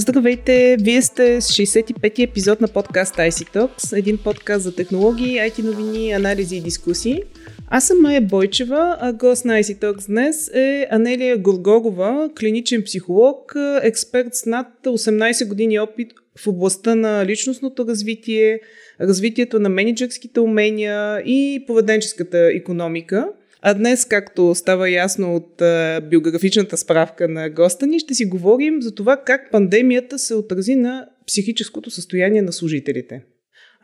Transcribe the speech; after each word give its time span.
Здравейте! 0.00 0.76
Вие 0.80 1.02
сте 1.02 1.40
с 1.40 1.52
65-ти 1.52 2.22
епизод 2.22 2.60
на 2.60 2.68
подкаст 2.68 3.16
IC 3.16 3.54
Talks, 3.54 3.98
един 3.98 4.18
подкаст 4.18 4.64
за 4.64 4.74
технологии, 4.74 5.36
IT 5.36 5.62
новини, 5.62 6.12
анализи 6.12 6.56
и 6.56 6.60
дискусии. 6.60 7.22
Аз 7.68 7.86
съм 7.86 8.00
Майя 8.02 8.20
Бойчева, 8.20 8.96
а 9.00 9.12
гост 9.12 9.44
на 9.44 9.62
IC 9.62 9.82
Talks 9.82 10.06
днес 10.06 10.50
е 10.54 10.86
Анелия 10.90 11.38
Горгорова, 11.38 12.30
клиничен 12.38 12.82
психолог, 12.82 13.54
експерт 13.82 14.34
с 14.34 14.46
над 14.46 14.66
18 14.86 15.48
години 15.48 15.78
опит 15.78 16.12
в 16.38 16.46
областта 16.46 16.94
на 16.94 17.26
личностното 17.26 17.86
развитие, 17.86 18.60
развитието 19.00 19.58
на 19.58 19.68
менеджерските 19.68 20.40
умения 20.40 21.22
и 21.26 21.64
поведенческата 21.66 22.38
економика. 22.38 23.28
А 23.62 23.74
днес, 23.74 24.04
както 24.04 24.54
става 24.54 24.90
ясно 24.90 25.34
от 25.36 25.62
биографичната 26.10 26.76
справка 26.76 27.28
на 27.28 27.50
госта 27.50 27.86
ни, 27.86 27.98
ще 27.98 28.14
си 28.14 28.24
говорим 28.24 28.82
за 28.82 28.94
това 28.94 29.16
как 29.16 29.50
пандемията 29.52 30.18
се 30.18 30.34
отрази 30.34 30.76
на 30.76 31.06
психическото 31.26 31.90
състояние 31.90 32.42
на 32.42 32.52
служителите. 32.52 33.22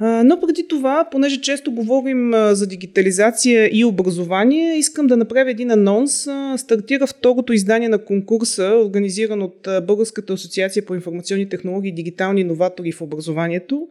Но 0.00 0.40
преди 0.40 0.68
това, 0.68 1.08
понеже 1.10 1.40
често 1.40 1.72
говорим 1.72 2.32
за 2.32 2.66
дигитализация 2.66 3.70
и 3.72 3.84
образование, 3.84 4.78
искам 4.78 5.06
да 5.06 5.16
направя 5.16 5.50
един 5.50 5.70
анонс. 5.70 6.28
Стартира 6.56 7.06
второто 7.06 7.52
издание 7.52 7.88
на 7.88 8.04
конкурса, 8.04 8.82
организиран 8.84 9.42
от 9.42 9.68
Българската 9.86 10.32
асоциация 10.32 10.86
по 10.86 10.94
информационни 10.94 11.48
технологии 11.48 11.88
и 11.88 11.94
дигитални 11.94 12.40
иноватори 12.40 12.92
в 12.92 13.00
образованието. 13.00 13.88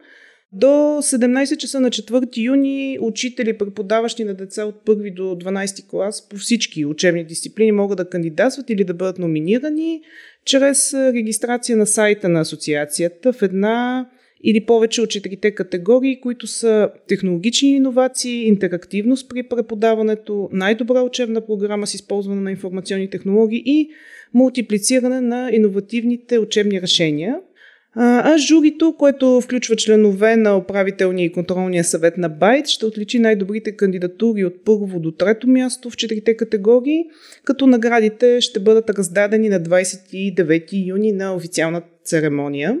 До 0.56 0.66
17 1.02 1.56
часа 1.56 1.80
на 1.80 1.90
4 1.90 2.36
юни 2.36 2.98
учители, 3.00 3.58
преподаващи 3.58 4.24
на 4.24 4.34
деца 4.34 4.64
от 4.64 4.74
1 4.86 5.14
до 5.14 5.22
12 5.22 5.86
клас 5.90 6.28
по 6.28 6.36
всички 6.36 6.84
учебни 6.84 7.24
дисциплини 7.24 7.72
могат 7.72 7.96
да 7.96 8.08
кандидатстват 8.08 8.70
или 8.70 8.84
да 8.84 8.94
бъдат 8.94 9.18
номинирани 9.18 10.02
чрез 10.44 10.94
регистрация 10.94 11.76
на 11.76 11.86
сайта 11.86 12.28
на 12.28 12.40
асоциацията 12.40 13.32
в 13.32 13.42
една 13.42 14.06
или 14.44 14.66
повече 14.66 15.02
от 15.02 15.10
четирите 15.10 15.54
категории, 15.54 16.20
които 16.20 16.46
са 16.46 16.90
технологични 17.08 17.70
иновации, 17.70 18.46
интерактивност 18.46 19.28
при 19.28 19.42
преподаването, 19.42 20.48
най-добра 20.52 21.02
учебна 21.02 21.46
програма 21.46 21.86
с 21.86 21.94
използване 21.94 22.40
на 22.40 22.50
информационни 22.50 23.10
технологии 23.10 23.62
и 23.66 23.90
мултиплициране 24.34 25.20
на 25.20 25.50
иновативните 25.52 26.38
учебни 26.38 26.82
решения– 26.82 27.38
а 27.96 28.38
журито, 28.38 28.94
което 28.98 29.40
включва 29.40 29.76
членове 29.76 30.36
на 30.36 30.56
управителния 30.56 31.24
и 31.24 31.32
контролния 31.32 31.84
съвет 31.84 32.18
на 32.18 32.28
Байт, 32.28 32.66
ще 32.68 32.86
отличи 32.86 33.18
най-добрите 33.18 33.76
кандидатури 33.76 34.44
от 34.44 34.64
първо 34.64 35.00
до 35.00 35.12
трето 35.12 35.48
място 35.48 35.90
в 35.90 35.96
четирите 35.96 36.36
категории, 36.36 37.04
като 37.44 37.66
наградите 37.66 38.40
ще 38.40 38.60
бъдат 38.60 38.90
раздадени 38.90 39.48
на 39.48 39.60
29 39.60 40.86
юни 40.86 41.12
на 41.12 41.34
официална 41.34 41.82
церемония. 42.04 42.78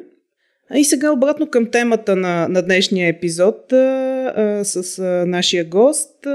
А 0.70 0.78
и 0.78 0.84
сега 0.84 1.10
обратно 1.10 1.46
към 1.46 1.70
темата 1.70 2.16
на, 2.16 2.48
на 2.48 2.62
днешния 2.62 3.08
епизод 3.08 3.72
а, 3.72 3.76
а, 4.36 4.64
с 4.64 4.98
а, 4.98 5.26
нашия 5.26 5.64
гост. 5.64 6.26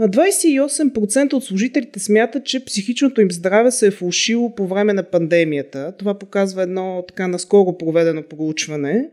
28% 0.00 1.32
от 1.32 1.44
служителите 1.44 2.00
смятат, 2.00 2.44
че 2.44 2.64
психичното 2.64 3.20
им 3.20 3.32
здраве 3.32 3.70
се 3.70 3.86
е 3.86 3.90
влушило 3.90 4.54
по 4.54 4.66
време 4.66 4.92
на 4.92 5.02
пандемията. 5.02 5.92
Това 5.98 6.18
показва 6.18 6.62
едно 6.62 7.04
така 7.08 7.28
наскоро 7.28 7.78
проведено 7.78 8.22
проучване. 8.22 9.10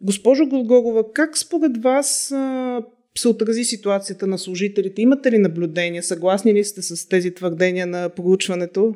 Госпожо 0.00 0.46
Горгорова, 0.46 1.12
как 1.12 1.38
според 1.38 1.82
вас 1.82 2.34
се 3.18 3.28
отрази 3.28 3.64
ситуацията 3.64 4.26
на 4.26 4.38
служителите? 4.38 5.02
Имате 5.02 5.32
ли 5.32 5.38
наблюдения? 5.38 6.02
Съгласни 6.02 6.54
ли 6.54 6.64
сте 6.64 6.82
с 6.82 7.08
тези 7.08 7.34
твърдения 7.34 7.86
на 7.86 8.08
проучването? 8.08 8.94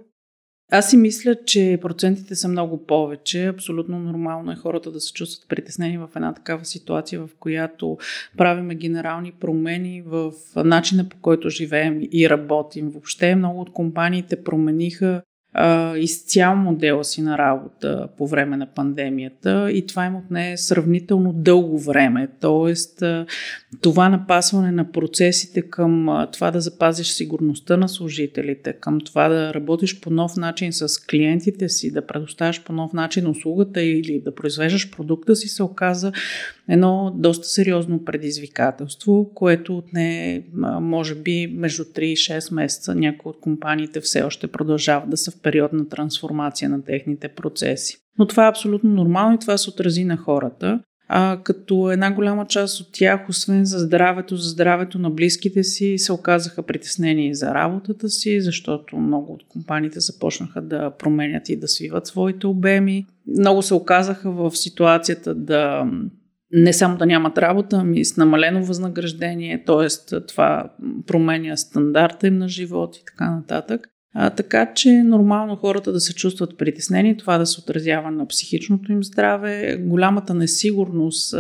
Аз 0.70 0.91
си 0.91 0.97
мисля, 0.97 1.36
че 1.47 1.78
процентите 1.83 2.34
са 2.34 2.48
много 2.48 2.86
повече. 2.86 3.47
Абсолютно 3.47 3.98
нормално 3.98 4.53
е 4.53 4.56
хората 4.56 4.91
да 4.91 5.00
се 5.00 5.12
чувстват 5.12 5.48
притеснени 5.48 5.98
в 5.98 6.09
една 6.16 6.34
такава 6.34 6.65
ситуация, 6.65 7.20
в 7.20 7.28
която 7.41 7.98
правиме 8.37 8.75
генерални 8.75 9.32
промени 9.32 10.03
в 10.06 10.32
начина 10.56 11.09
по 11.09 11.16
който 11.16 11.48
живеем 11.48 12.00
и 12.12 12.31
работим. 12.31 12.91
Въобще 12.91 13.34
много 13.34 13.60
от 13.60 13.72
компаниите 13.72 14.42
промениха 14.42 15.22
а, 15.53 15.97
изцял 15.97 16.56
модела 16.56 17.04
си 17.04 17.22
на 17.22 17.38
работа 17.38 18.09
по 18.19 18.26
време 18.26 18.56
на 18.56 18.66
пандемията 18.66 19.70
и 19.72 19.86
това 19.86 20.04
им 20.04 20.16
отне 20.16 20.56
сравнително 20.56 21.32
дълго 21.32 21.78
време. 21.78 22.28
Тоест, 22.41 23.03
това 23.81 24.09
напасване 24.09 24.72
на 24.72 24.92
процесите 24.92 25.62
към 25.62 26.26
това 26.32 26.50
да 26.50 26.60
запазиш 26.60 27.09
сигурността 27.09 27.76
на 27.76 27.88
служителите, 27.88 28.72
към 28.72 29.00
това 29.00 29.28
да 29.28 29.54
работиш 29.54 30.00
по 30.00 30.10
нов 30.10 30.36
начин 30.36 30.72
с 30.72 31.06
клиентите 31.06 31.69
си, 31.69 31.92
да 31.92 32.06
предоставяш 32.06 32.65
по 32.65 32.72
нов 32.72 32.92
начин 32.92 33.26
услугата 33.26 33.82
или 33.82 34.22
да 34.25 34.34
произвеждаш 34.34 34.91
продукта 34.91 35.36
си, 35.36 35.48
се 35.48 35.62
оказа 35.62 36.12
едно 36.68 37.12
доста 37.14 37.46
сериозно 37.46 38.04
предизвикателство, 38.04 39.30
което 39.34 39.76
отне 39.76 40.42
може 40.80 41.14
би 41.14 41.54
между 41.56 41.84
3 41.84 42.00
и 42.00 42.16
6 42.16 42.54
месеца. 42.54 42.94
Някои 42.94 43.30
от 43.30 43.40
компаниите 43.40 44.00
все 44.00 44.22
още 44.22 44.46
продължават 44.46 45.10
да 45.10 45.16
са 45.16 45.30
в 45.30 45.40
период 45.42 45.72
на 45.72 45.88
трансформация 45.88 46.68
на 46.68 46.84
техните 46.84 47.28
процеси. 47.28 47.96
Но 48.18 48.26
това 48.26 48.46
е 48.46 48.50
абсолютно 48.50 48.90
нормално 48.90 49.34
и 49.34 49.38
това 49.38 49.58
се 49.58 49.70
отрази 49.70 50.04
на 50.04 50.16
хората. 50.16 50.80
А, 51.10 51.40
като 51.44 51.90
една 51.90 52.10
голяма 52.10 52.46
част 52.46 52.80
от 52.80 52.88
тях, 52.92 53.28
освен 53.28 53.64
за 53.64 53.78
здравето, 53.78 54.36
за 54.36 54.48
здравето 54.48 54.98
на 54.98 55.10
близките 55.10 55.64
си, 55.64 55.98
се 55.98 56.12
оказаха 56.12 56.62
притеснени 56.62 57.34
за 57.34 57.54
работата 57.54 58.08
си, 58.08 58.40
защото 58.40 58.96
много 58.96 59.32
от 59.32 59.44
компаниите 59.48 60.00
започнаха 60.00 60.62
да 60.62 60.90
променят 60.90 61.48
и 61.48 61.56
да 61.56 61.68
свиват 61.68 62.06
своите 62.06 62.46
обеми. 62.46 63.06
Много 63.38 63.62
се 63.62 63.74
оказаха 63.74 64.30
в 64.30 64.56
ситуацията 64.56 65.34
да 65.34 65.86
не 66.53 66.72
само 66.72 66.97
да 66.97 67.06
нямат 67.06 67.38
работа, 67.38 67.76
ами 67.76 68.04
с 68.04 68.16
намалено 68.16 68.64
възнаграждение, 68.64 69.64
т.е. 69.66 70.16
това 70.20 70.72
променя 71.06 71.56
стандарта 71.56 72.26
им 72.26 72.38
на 72.38 72.48
живот 72.48 72.97
и 72.97 73.04
така 73.06 73.31
нататък. 73.31 73.88
А, 74.14 74.31
така 74.31 74.72
че 74.75 75.03
нормално 75.03 75.56
хората 75.56 75.92
да 75.92 76.00
се 76.00 76.14
чувстват 76.14 76.59
притеснени, 76.59 77.16
това 77.16 77.38
да 77.38 77.47
се 77.47 77.60
отразява 77.60 78.10
на 78.10 78.26
психичното 78.26 78.92
им 78.92 79.04
здраве, 79.04 79.76
голямата 79.81 80.34
несигурност, 80.34 81.34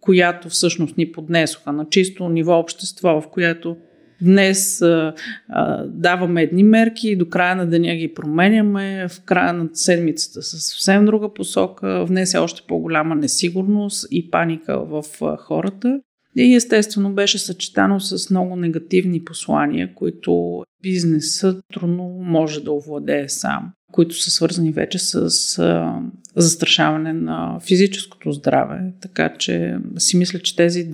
която 0.00 0.48
всъщност 0.48 0.96
ни 0.96 1.12
поднесоха 1.12 1.72
на 1.72 1.88
чисто 1.88 2.28
ниво 2.28 2.58
общество, 2.58 3.20
в 3.20 3.30
което 3.30 3.76
Днес 4.22 4.82
а, 4.82 5.14
а, 5.48 5.84
даваме 5.84 6.42
едни 6.42 6.64
мерки 6.64 7.16
до 7.16 7.28
края 7.28 7.56
на 7.56 7.66
деня 7.66 7.96
ги 7.96 8.14
променяме, 8.14 9.08
в 9.08 9.20
края 9.20 9.52
на 9.52 9.68
седмицата 9.72 10.42
с 10.42 10.60
съвсем 10.60 11.04
друга 11.04 11.34
посока, 11.34 12.04
внесе 12.04 12.38
още 12.38 12.62
по-голяма 12.68 13.14
несигурност 13.14 14.06
и 14.10 14.30
паника 14.30 14.84
в 14.84 15.04
а, 15.22 15.36
хората. 15.36 16.00
И 16.36 16.54
естествено 16.54 17.14
беше 17.14 17.38
съчетано 17.38 18.00
с 18.00 18.30
много 18.30 18.56
негативни 18.56 19.24
послания, 19.24 19.94
които 19.94 20.62
бизнесът 20.82 21.60
трудно 21.74 22.04
може 22.20 22.64
да 22.64 22.72
овладее 22.72 23.28
сам, 23.28 23.72
които 23.92 24.14
са 24.14 24.30
свързани 24.30 24.72
вече 24.72 24.98
с 24.98 25.58
а, 25.58 25.94
застрашаване 26.36 27.12
на 27.12 27.60
физическото 27.60 28.32
здраве. 28.32 28.92
Така 29.00 29.34
че 29.38 29.76
си 29.98 30.16
мисля, 30.16 30.38
че 30.38 30.56
тези 30.56 30.90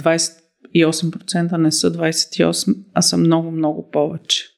28% 0.76 1.56
не 1.56 1.72
са 1.72 1.92
28%, 1.92 2.76
а 2.94 3.02
са 3.02 3.16
много, 3.16 3.50
много 3.50 3.91
повече. 3.91 4.54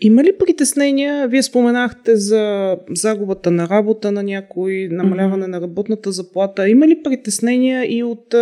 Има 0.00 0.24
ли 0.24 0.32
притеснения? 0.38 1.28
Вие 1.28 1.42
споменахте 1.42 2.16
за 2.16 2.76
загубата 2.90 3.50
на 3.50 3.68
работа 3.68 4.12
на 4.12 4.22
някой, 4.22 4.88
намаляване 4.90 5.44
mm-hmm. 5.44 5.50
на 5.50 5.60
работната 5.60 6.12
заплата. 6.12 6.68
Има 6.68 6.88
ли 6.88 7.02
притеснения 7.02 7.96
и 7.96 8.02
от 8.02 8.34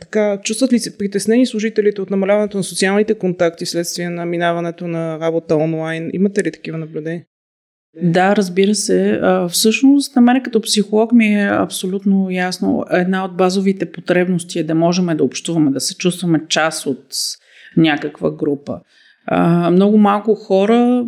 така, 0.00 0.38
чувстват 0.42 0.72
ли 0.72 0.78
се 0.78 0.98
притеснени 0.98 1.46
служителите 1.46 2.02
от 2.02 2.10
намаляването 2.10 2.56
на 2.56 2.64
социалните 2.64 3.14
контакти 3.14 3.64
вследствие 3.64 4.10
на 4.10 4.26
минаването 4.26 4.86
на 4.86 5.20
работа 5.20 5.56
онлайн? 5.56 6.10
Имате 6.12 6.44
ли 6.44 6.52
такива 6.52 6.78
наблюдения? 6.78 7.24
Да, 8.02 8.36
разбира 8.36 8.74
се. 8.74 9.20
Всъщност, 9.50 10.16
на 10.16 10.22
мен 10.22 10.42
като 10.42 10.60
психолог 10.60 11.12
ми 11.12 11.26
е 11.26 11.48
абсолютно 11.48 12.30
ясно. 12.30 12.84
Една 12.90 13.24
от 13.24 13.36
базовите 13.36 13.92
потребности 13.92 14.58
е 14.58 14.64
да 14.64 14.74
можем 14.74 15.06
да 15.06 15.24
общуваме, 15.24 15.70
да 15.70 15.80
се 15.80 15.96
чувстваме 15.96 16.40
част 16.48 16.86
от 16.86 17.06
някаква 17.76 18.30
група. 18.30 18.80
Много 19.72 19.98
малко 19.98 20.34
хора, 20.34 21.04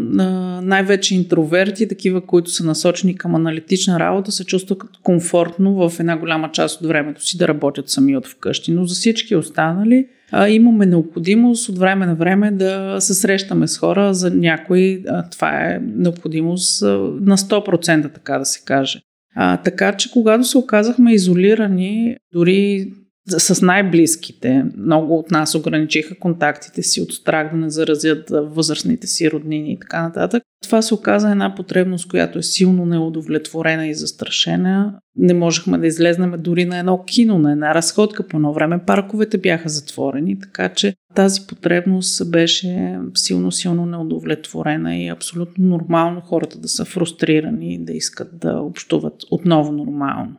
най-вече 0.62 1.14
интроверти, 1.14 1.88
такива, 1.88 2.20
които 2.20 2.50
са 2.50 2.64
насочени 2.64 3.16
към 3.16 3.34
аналитична 3.34 4.00
работа, 4.00 4.32
се 4.32 4.44
чувстват 4.44 4.82
комфортно 5.02 5.88
в 5.88 6.00
една 6.00 6.16
голяма 6.16 6.50
част 6.52 6.80
от 6.80 6.86
времето 6.86 7.26
си 7.26 7.38
да 7.38 7.48
работят 7.48 7.88
сами 7.88 8.16
от 8.16 8.26
вкъщи. 8.26 8.72
Но 8.72 8.84
за 8.84 8.94
всички 8.94 9.36
останали, 9.36 10.06
имаме 10.48 10.86
необходимост 10.86 11.68
от 11.68 11.78
време 11.78 12.06
на 12.06 12.14
време 12.14 12.50
да 12.50 12.96
се 13.00 13.14
срещаме 13.14 13.68
с 13.68 13.78
хора. 13.78 14.14
За 14.14 14.30
някои 14.30 15.04
това 15.30 15.50
е 15.50 15.80
необходимост 15.82 16.82
на 17.20 17.36
100%, 17.36 18.14
така 18.14 18.38
да 18.38 18.44
се 18.44 18.62
каже. 18.64 19.00
А, 19.34 19.56
така 19.56 19.96
че, 19.96 20.10
когато 20.10 20.44
се 20.44 20.58
оказахме 20.58 21.12
изолирани, 21.12 22.16
дори 22.32 22.92
с 23.28 23.62
най-близките, 23.62 24.64
много 24.78 25.18
от 25.18 25.30
нас 25.30 25.54
ограничиха 25.54 26.18
контактите 26.18 26.82
си 26.82 27.00
от 27.00 27.12
страх 27.12 27.50
да 27.50 27.56
не 27.56 27.70
заразят 27.70 28.30
възрастните 28.30 29.06
си 29.06 29.30
роднини 29.30 29.72
и 29.72 29.78
така 29.78 30.02
нататък. 30.02 30.42
Това 30.62 30.82
се 30.82 30.94
оказа 30.94 31.30
една 31.30 31.54
потребност, 31.54 32.08
която 32.08 32.38
е 32.38 32.42
силно 32.42 32.86
неудовлетворена 32.86 33.86
и 33.86 33.94
застрашена. 33.94 34.94
Не 35.16 35.34
можехме 35.34 35.78
да 35.78 35.86
излезнем 35.86 36.34
дори 36.38 36.64
на 36.64 36.78
едно 36.78 37.04
кино, 37.04 37.38
на 37.38 37.52
една 37.52 37.74
разходка. 37.74 38.28
По 38.28 38.36
едно 38.36 38.52
време 38.52 38.84
парковете 38.86 39.38
бяха 39.38 39.68
затворени, 39.68 40.38
така 40.40 40.68
че 40.68 40.94
тази 41.14 41.40
потребност 41.46 42.30
беше 42.30 42.98
силно-силно 43.14 43.86
неудовлетворена 43.86 44.96
и 44.96 45.08
абсолютно 45.08 45.64
нормално 45.64 46.20
хората 46.20 46.58
да 46.58 46.68
са 46.68 46.84
фрустрирани 46.84 47.74
и 47.74 47.84
да 47.84 47.92
искат 47.92 48.38
да 48.38 48.60
общуват 48.60 49.14
отново 49.30 49.72
нормално. 49.72 50.36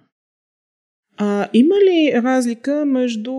А, 1.18 1.50
има 1.54 1.75
ли 1.75 2.14
разлика 2.16 2.86
между 2.86 3.34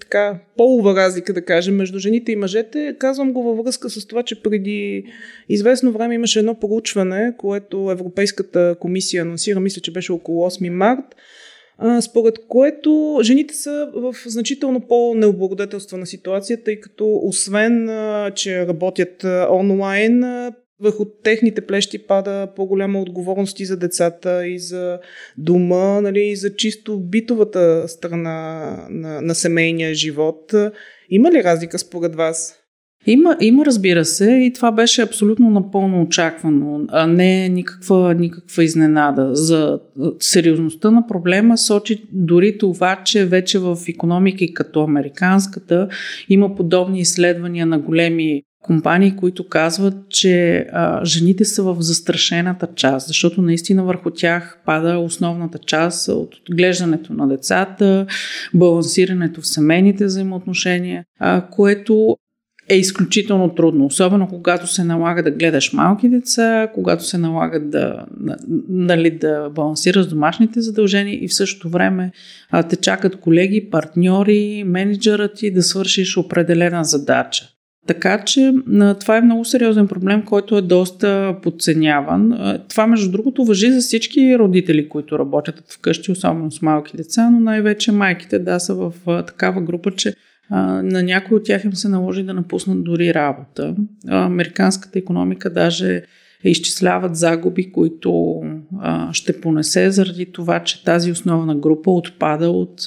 така, 0.00 0.38
полова 0.56 0.96
разлика, 0.96 1.32
да 1.32 1.44
кажем, 1.44 1.76
между 1.76 1.98
жените 1.98 2.32
и 2.32 2.36
мъжете. 2.36 2.96
Казвам 2.98 3.32
го 3.32 3.42
във 3.42 3.64
връзка 3.64 3.90
с 3.90 4.06
това, 4.06 4.22
че 4.22 4.42
преди 4.42 5.04
известно 5.48 5.92
време 5.92 6.14
имаше 6.14 6.38
едно 6.38 6.54
проучване, 6.54 7.34
което 7.38 7.90
Европейската 7.90 8.76
комисия 8.80 9.22
анонсира, 9.22 9.60
мисля, 9.60 9.80
че 9.80 9.92
беше 9.92 10.12
около 10.12 10.50
8 10.50 10.68
март, 10.68 11.04
според 12.00 12.38
което 12.48 13.18
жените 13.22 13.54
са 13.54 13.90
в 13.94 14.14
значително 14.26 14.80
по-необлагодетелствана 14.80 16.06
ситуация, 16.06 16.62
тъй 16.64 16.80
като 16.80 17.20
освен, 17.22 17.90
че 18.34 18.66
работят 18.66 19.24
онлайн, 19.50 20.24
върху 20.82 21.04
техните 21.04 21.66
плещи 21.66 22.06
пада 22.06 22.48
по-голяма 22.56 23.00
отговорност 23.00 23.60
и 23.60 23.64
за 23.64 23.76
децата, 23.76 24.46
и 24.46 24.58
за 24.58 24.98
дома, 25.38 26.00
нали, 26.00 26.20
и 26.20 26.36
за 26.36 26.56
чисто 26.56 27.00
битовата 27.00 27.88
страна 27.88 28.76
на, 28.90 29.20
на 29.20 29.34
семейния 29.34 29.94
живот. 29.94 30.54
Има 31.10 31.32
ли 31.32 31.44
разлика 31.44 31.78
според 31.78 32.14
вас? 32.14 32.58
Има, 33.06 33.36
има, 33.40 33.64
разбира 33.64 34.04
се, 34.04 34.30
и 34.32 34.52
това 34.52 34.72
беше 34.72 35.02
абсолютно 35.02 35.50
напълно 35.50 36.02
очаквано, 36.02 36.80
а 36.88 37.06
не 37.06 37.48
никаква, 37.48 38.14
никаква 38.14 38.64
изненада. 38.64 39.30
За 39.34 39.80
сериозността 40.20 40.90
на 40.90 41.06
проблема 41.06 41.58
сочи 41.58 42.04
дори 42.12 42.58
това, 42.58 43.02
че 43.04 43.26
вече 43.26 43.58
в 43.58 43.78
економики 43.88 44.54
като 44.54 44.82
американската 44.82 45.88
има 46.28 46.54
подобни 46.54 47.00
изследвания 47.00 47.66
на 47.66 47.78
големи 47.78 48.42
компании, 48.62 49.16
които 49.16 49.48
казват, 49.48 49.94
че 50.08 50.66
а, 50.72 51.04
жените 51.04 51.44
са 51.44 51.62
в 51.62 51.76
застрашената 51.80 52.68
част, 52.74 53.06
защото 53.06 53.42
наистина 53.42 53.84
върху 53.84 54.10
тях 54.10 54.58
пада 54.66 54.98
основната 54.98 55.58
част 55.58 56.08
от 56.08 56.34
отглеждането 56.50 57.12
на 57.12 57.28
децата, 57.28 58.06
балансирането 58.54 59.40
в 59.40 59.46
семейните 59.46 60.04
взаимоотношения, 60.04 61.04
а, 61.18 61.46
което 61.50 62.16
е 62.68 62.76
изключително 62.76 63.54
трудно, 63.54 63.86
особено 63.86 64.28
когато 64.28 64.66
се 64.66 64.84
налага 64.84 65.22
да 65.22 65.30
гледаш 65.30 65.72
малки 65.72 66.08
деца, 66.08 66.68
когато 66.74 67.04
се 67.04 67.18
налага 67.18 67.60
да, 67.60 68.06
нали, 68.68 69.10
да 69.10 69.50
балансираш 69.54 70.06
домашните 70.06 70.60
задължения 70.60 71.24
и 71.24 71.28
в 71.28 71.34
същото 71.34 71.68
време 71.68 72.12
а, 72.50 72.62
те 72.62 72.76
чакат 72.76 73.16
колеги, 73.16 73.70
партньори, 73.70 74.64
менеджерът 74.66 75.34
ти 75.34 75.52
да 75.52 75.62
свършиш 75.62 76.16
определена 76.16 76.84
задача. 76.84 77.51
Така 77.86 78.24
че 78.24 78.52
това 79.00 79.16
е 79.16 79.20
много 79.20 79.44
сериозен 79.44 79.88
проблем, 79.88 80.24
който 80.24 80.56
е 80.56 80.62
доста 80.62 81.36
подценяван. 81.42 82.38
Това, 82.68 82.86
между 82.86 83.10
другото, 83.10 83.44
въжи 83.44 83.72
за 83.72 83.80
всички 83.80 84.38
родители, 84.38 84.88
които 84.88 85.18
работят 85.18 85.64
вкъщи, 85.72 86.12
особено 86.12 86.50
с 86.50 86.62
малки 86.62 86.96
деца, 86.96 87.30
но 87.30 87.40
най-вече 87.40 87.92
майките 87.92 88.38
да 88.38 88.60
са 88.60 88.74
в 88.74 88.92
такава 89.06 89.60
група, 89.60 89.90
че 89.90 90.14
на 90.82 91.02
някои 91.02 91.36
от 91.36 91.44
тях 91.44 91.64
им 91.64 91.72
се 91.72 91.88
наложи 91.88 92.22
да 92.22 92.34
напуснат 92.34 92.84
дори 92.84 93.14
работа. 93.14 93.74
Американската 94.08 94.98
економика 94.98 95.50
даже 95.50 96.02
изчисляват 96.44 97.16
загуби, 97.16 97.72
които 97.72 98.42
ще 99.12 99.40
понесе 99.40 99.90
заради 99.90 100.32
това, 100.32 100.60
че 100.60 100.84
тази 100.84 101.12
основна 101.12 101.54
група 101.54 101.90
отпада 101.90 102.50
от 102.50 102.80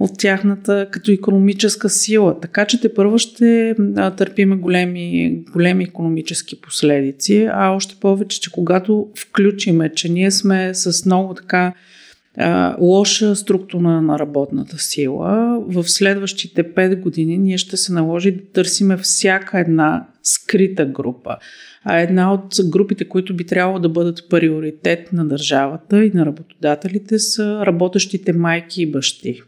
от 0.00 0.18
тяхната 0.18 0.88
като 0.90 1.10
економическа 1.10 1.90
сила. 1.90 2.40
Така 2.40 2.64
че 2.64 2.80
те 2.80 2.94
първо 2.94 3.18
ще 3.18 3.74
търпиме 4.16 4.56
големи, 4.56 5.38
големи 5.52 5.84
економически 5.84 6.60
последици, 6.60 7.48
а 7.52 7.70
още 7.70 7.94
повече, 8.00 8.40
че 8.40 8.52
когато 8.52 9.08
включиме, 9.18 9.92
че 9.94 10.08
ние 10.08 10.30
сме 10.30 10.74
с 10.74 11.06
много 11.06 11.34
така 11.34 11.74
а, 12.36 12.76
лоша 12.80 13.36
структура 13.36 14.00
на 14.00 14.18
работната 14.18 14.78
сила, 14.78 15.60
в 15.68 15.84
следващите 15.88 16.74
5 16.74 17.00
години 17.00 17.38
ние 17.38 17.58
ще 17.58 17.76
се 17.76 17.92
наложи 17.92 18.30
да 18.30 18.42
търсиме 18.52 18.96
всяка 18.96 19.60
една 19.60 20.06
скрита 20.22 20.86
група. 20.86 21.36
А 21.84 21.98
една 21.98 22.32
от 22.32 22.56
групите, 22.64 23.08
които 23.08 23.36
би 23.36 23.46
трябвало 23.46 23.78
да 23.78 23.88
бъдат 23.88 24.28
приоритет 24.30 25.12
на 25.12 25.28
държавата 25.28 26.04
и 26.04 26.10
на 26.14 26.26
работодателите 26.26 27.18
са 27.18 27.66
работещите 27.66 28.32
майки 28.32 28.82
и 28.82 28.90
бащи 28.90 29.42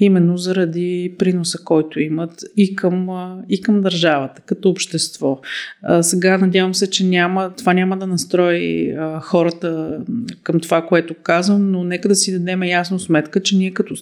именно 0.00 0.36
заради 0.36 1.14
приноса, 1.18 1.58
който 1.64 2.00
имат 2.00 2.44
и 2.56 2.76
към, 2.76 3.08
и 3.48 3.60
към 3.60 3.80
държавата, 3.80 4.42
като 4.46 4.68
общество. 4.68 5.40
Сега 6.00 6.38
надявам 6.38 6.74
се, 6.74 6.90
че 6.90 7.04
няма, 7.04 7.52
това 7.58 7.74
няма 7.74 7.96
да 7.96 8.06
настрои 8.06 8.94
хората 9.20 10.00
към 10.42 10.60
това, 10.60 10.86
което 10.86 11.14
казвам, 11.14 11.70
но 11.70 11.84
нека 11.84 12.08
да 12.08 12.14
си 12.14 12.32
дадем 12.32 12.62
ясно 12.62 12.98
сметка, 12.98 13.40
че 13.40 13.56
ние 13.56 13.70
като 13.70 13.94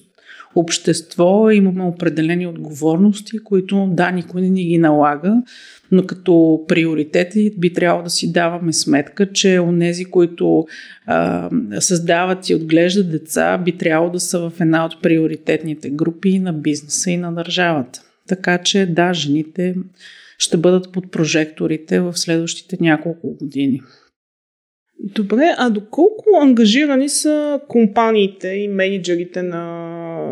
общество 0.55 1.51
имаме 1.51 1.83
определени 1.83 2.47
отговорности, 2.47 3.39
които 3.39 3.89
да, 3.93 4.11
никой 4.11 4.41
не 4.41 4.49
ни 4.49 4.65
ги 4.65 4.79
налага, 4.79 5.43
но 5.93 6.07
като 6.07 6.65
приоритети 6.69 7.55
би 7.59 7.73
трябвало 7.73 8.03
да 8.05 8.11
си 8.11 8.33
даваме 8.33 8.73
сметка, 8.73 9.33
че 9.33 9.61
онези, 9.61 10.05
които 10.05 10.67
а, 11.07 11.51
създават 11.81 12.49
и 12.49 12.55
отглеждат 12.55 13.11
деца, 13.11 13.59
би 13.59 13.73
трябвало 13.73 14.13
да 14.13 14.21
са 14.21 14.51
в 14.51 14.61
една 14.61 14.85
от 14.85 15.03
приоритетните 15.03 15.91
групи 15.91 16.39
на 16.39 16.53
бизнеса 16.53 17.11
и 17.11 17.17
на 17.17 17.33
държавата. 17.33 18.03
Така 18.29 18.59
че 18.59 18.87
да, 18.87 19.15
жените 19.15 19.75
ще 20.39 20.57
бъдат 20.57 20.93
под 20.93 21.11
прожекторите 21.11 22.01
в 22.01 22.19
следващите 22.19 22.77
няколко 22.81 23.37
години. 23.37 23.81
Добре, 25.03 25.55
а 25.59 25.71
доколко 25.71 26.25
ангажирани 26.43 27.09
са 27.09 27.61
компаниите 27.69 28.49
и 28.49 28.69
менеджерите 28.69 29.43
на, 29.43 29.65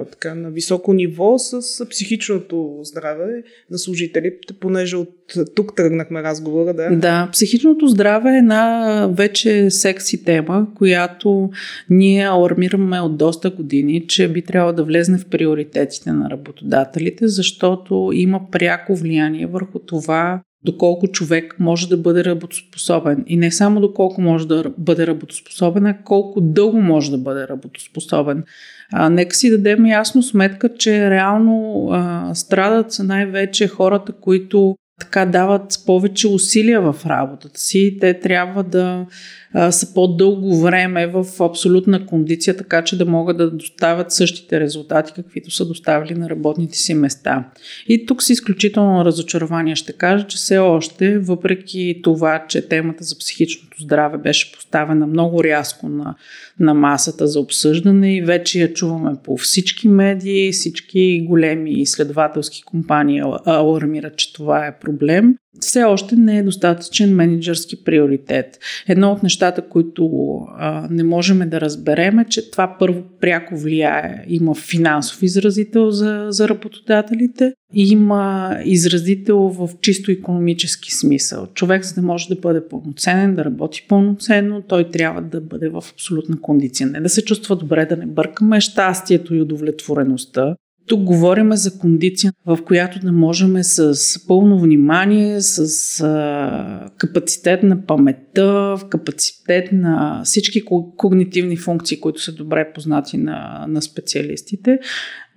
така, 0.05 0.35
на 0.35 0.50
високо 0.50 0.93
ниво 0.93 1.39
с 1.39 1.87
психичното 1.89 2.81
здраве 2.83 3.43
на 3.71 3.79
служителите, 3.79 4.55
понеже 4.61 4.97
от 4.97 5.15
тук 5.55 5.77
тръгнахме 5.77 6.23
разговора, 6.23 6.75
да? 6.75 6.97
Да, 6.97 7.28
психичното 7.33 7.87
здраве 7.87 8.31
е 8.31 8.38
една 8.38 9.09
вече 9.12 9.71
секси 9.71 10.25
тема, 10.25 10.67
която 10.75 11.50
ние 11.90 12.26
алармираме 12.26 13.00
от 13.00 13.17
доста 13.17 13.50
години, 13.50 14.07
че 14.07 14.28
би 14.28 14.43
трябвало 14.43 14.73
да 14.73 14.85
влезне 14.85 15.19
в 15.19 15.26
приоритетите 15.26 16.12
на 16.12 16.31
работодателите, 16.31 17.28
защото 17.28 18.11
има 18.14 18.40
пряко 18.50 18.97
влияние 18.97 19.47
върху 19.47 19.78
това 19.78 20.40
доколко 20.65 21.09
човек 21.09 21.57
може 21.59 21.88
да 21.88 21.97
бъде 21.97 22.25
работоспособен. 22.25 23.25
И 23.27 23.37
не 23.37 23.53
само 23.53 23.81
доколко 23.81 24.21
може 24.21 24.49
да 24.49 24.65
бъде 24.79 25.07
работоспособен, 25.07 25.87
а 25.87 26.03
колко 26.03 26.41
дълго 26.41 26.81
може 26.81 27.11
да 27.11 27.19
бъде 27.19 27.49
работоспособен. 27.49 28.45
А, 28.93 29.11
нека 29.11 29.37
си 29.37 29.50
дадем 29.50 29.87
ясно 29.87 30.23
сметка, 30.23 30.75
че 30.75 31.11
реално 31.11 31.88
а, 31.91 32.35
страдат 32.35 32.93
са 32.93 33.05
най-вече 33.05 33.69
хората, 33.69 34.12
които 34.12 34.77
така 34.99 35.26
дават 35.26 35.78
повече 35.87 36.28
усилия 36.28 36.81
в 36.81 37.07
работата 37.07 37.61
си. 37.61 37.97
Те 38.00 38.21
трябва 38.21 38.64
да 38.64 39.07
а, 39.52 39.73
са 39.73 39.95
по-дълго 39.95 40.61
време 40.61 41.07
в 41.07 41.26
абсолютна 41.40 42.07
кондиция, 42.07 42.57
така 42.57 42.85
че 42.85 42.99
да 42.99 43.07
могат 43.07 43.37
да 43.37 43.50
доставят 43.50 44.12
същите 44.12 44.61
резултати, 44.61 45.12
каквито 45.17 45.50
са 45.50 45.64
доставили 45.64 46.14
на 46.14 46.31
работните 46.31 46.78
си 46.78 46.95
места. 46.95 47.49
И 47.88 48.07
тук 48.07 48.23
с 48.23 48.31
изключително 48.31 49.05
разочарование 49.05 49.76
ще 49.76 49.93
кажа, 49.93 50.26
че 50.26 50.37
все 50.37 50.59
още, 50.59 51.19
въпреки 51.19 52.00
това, 52.02 52.45
че 52.49 52.69
темата 52.69 53.05
за 53.05 53.19
психичното 53.19 53.83
здраве 53.83 54.19
беше 54.19 54.52
поставена 54.52 55.07
много 55.07 55.45
рязко 55.45 55.88
на, 55.88 56.14
на 56.61 56.75
масата 56.75 57.26
за 57.26 57.40
обсъждане 57.40 58.17
и 58.17 58.23
вече 58.23 58.61
я 58.61 58.75
чуваме 58.75 59.12
по 59.25 59.37
всички 59.37 59.88
медии, 59.88 60.52
всички 60.52 61.25
големи 61.28 61.73
изследователски 61.73 62.62
компании 62.62 63.23
алармират, 63.47 64.17
че 64.17 64.33
това 64.33 64.67
е 64.67 64.78
проблем 64.88 65.35
все 65.61 65.85
още 65.85 66.16
не 66.16 66.38
е 66.38 66.42
достатъчен 66.42 67.14
менеджерски 67.14 67.85
приоритет. 67.85 68.59
Едно 68.88 69.12
от 69.12 69.23
нещата, 69.23 69.62
които 69.62 70.11
а, 70.57 70.88
не 70.90 71.04
можем 71.04 71.50
да 71.50 71.61
разберем 71.61 72.18
е, 72.18 72.25
че 72.25 72.50
това 72.50 72.76
първо 72.78 73.02
пряко 73.21 73.57
влияе. 73.57 74.25
Има 74.28 74.54
финансов 74.54 75.23
изразител 75.23 75.90
за, 75.90 76.26
за 76.28 76.49
работодателите 76.49 77.52
и 77.75 77.88
има 77.88 78.57
изразител 78.64 79.38
в 79.38 79.68
чисто 79.80 80.11
економически 80.11 80.95
смисъл. 80.95 81.47
Човек, 81.54 81.85
за 81.85 81.95
да 81.95 82.02
може 82.02 82.28
да 82.28 82.37
бъде 82.37 82.68
пълноценен, 82.68 83.35
да 83.35 83.45
работи 83.45 83.87
пълноценно, 83.88 84.62
той 84.68 84.90
трябва 84.90 85.23
да 85.23 85.40
бъде 85.40 85.68
в 85.68 85.85
абсолютна 85.92 86.40
кондиция. 86.40 86.87
Не 86.87 87.00
да 87.00 87.09
се 87.09 87.25
чувства 87.25 87.57
добре, 87.57 87.87
да 87.87 87.97
не 87.97 88.07
бъркаме 88.07 88.61
щастието 88.61 89.35
и 89.35 89.40
удовлетвореността, 89.40 90.54
Тук 90.88 91.00
говорим 91.00 91.52
за 91.52 91.78
кондиция, 91.78 92.33
в 92.47 92.59
която 92.64 93.07
не 93.07 93.12
можем 93.12 93.62
с 93.62 94.26
пълно 94.26 94.59
внимание, 94.59 95.40
с 95.40 96.00
а, 96.00 96.90
капацитет 96.97 97.62
на 97.62 97.87
паметта, 97.87 98.47
в 98.52 98.80
капацитет 98.88 99.73
на 99.73 100.23
всички 100.25 100.64
когнитивни 100.97 101.57
функции, 101.57 102.00
които 102.00 102.23
са 102.23 102.35
добре 102.35 102.73
познати 102.73 103.18
на, 103.18 103.66
на 103.68 103.83
специалистите, 103.83 104.78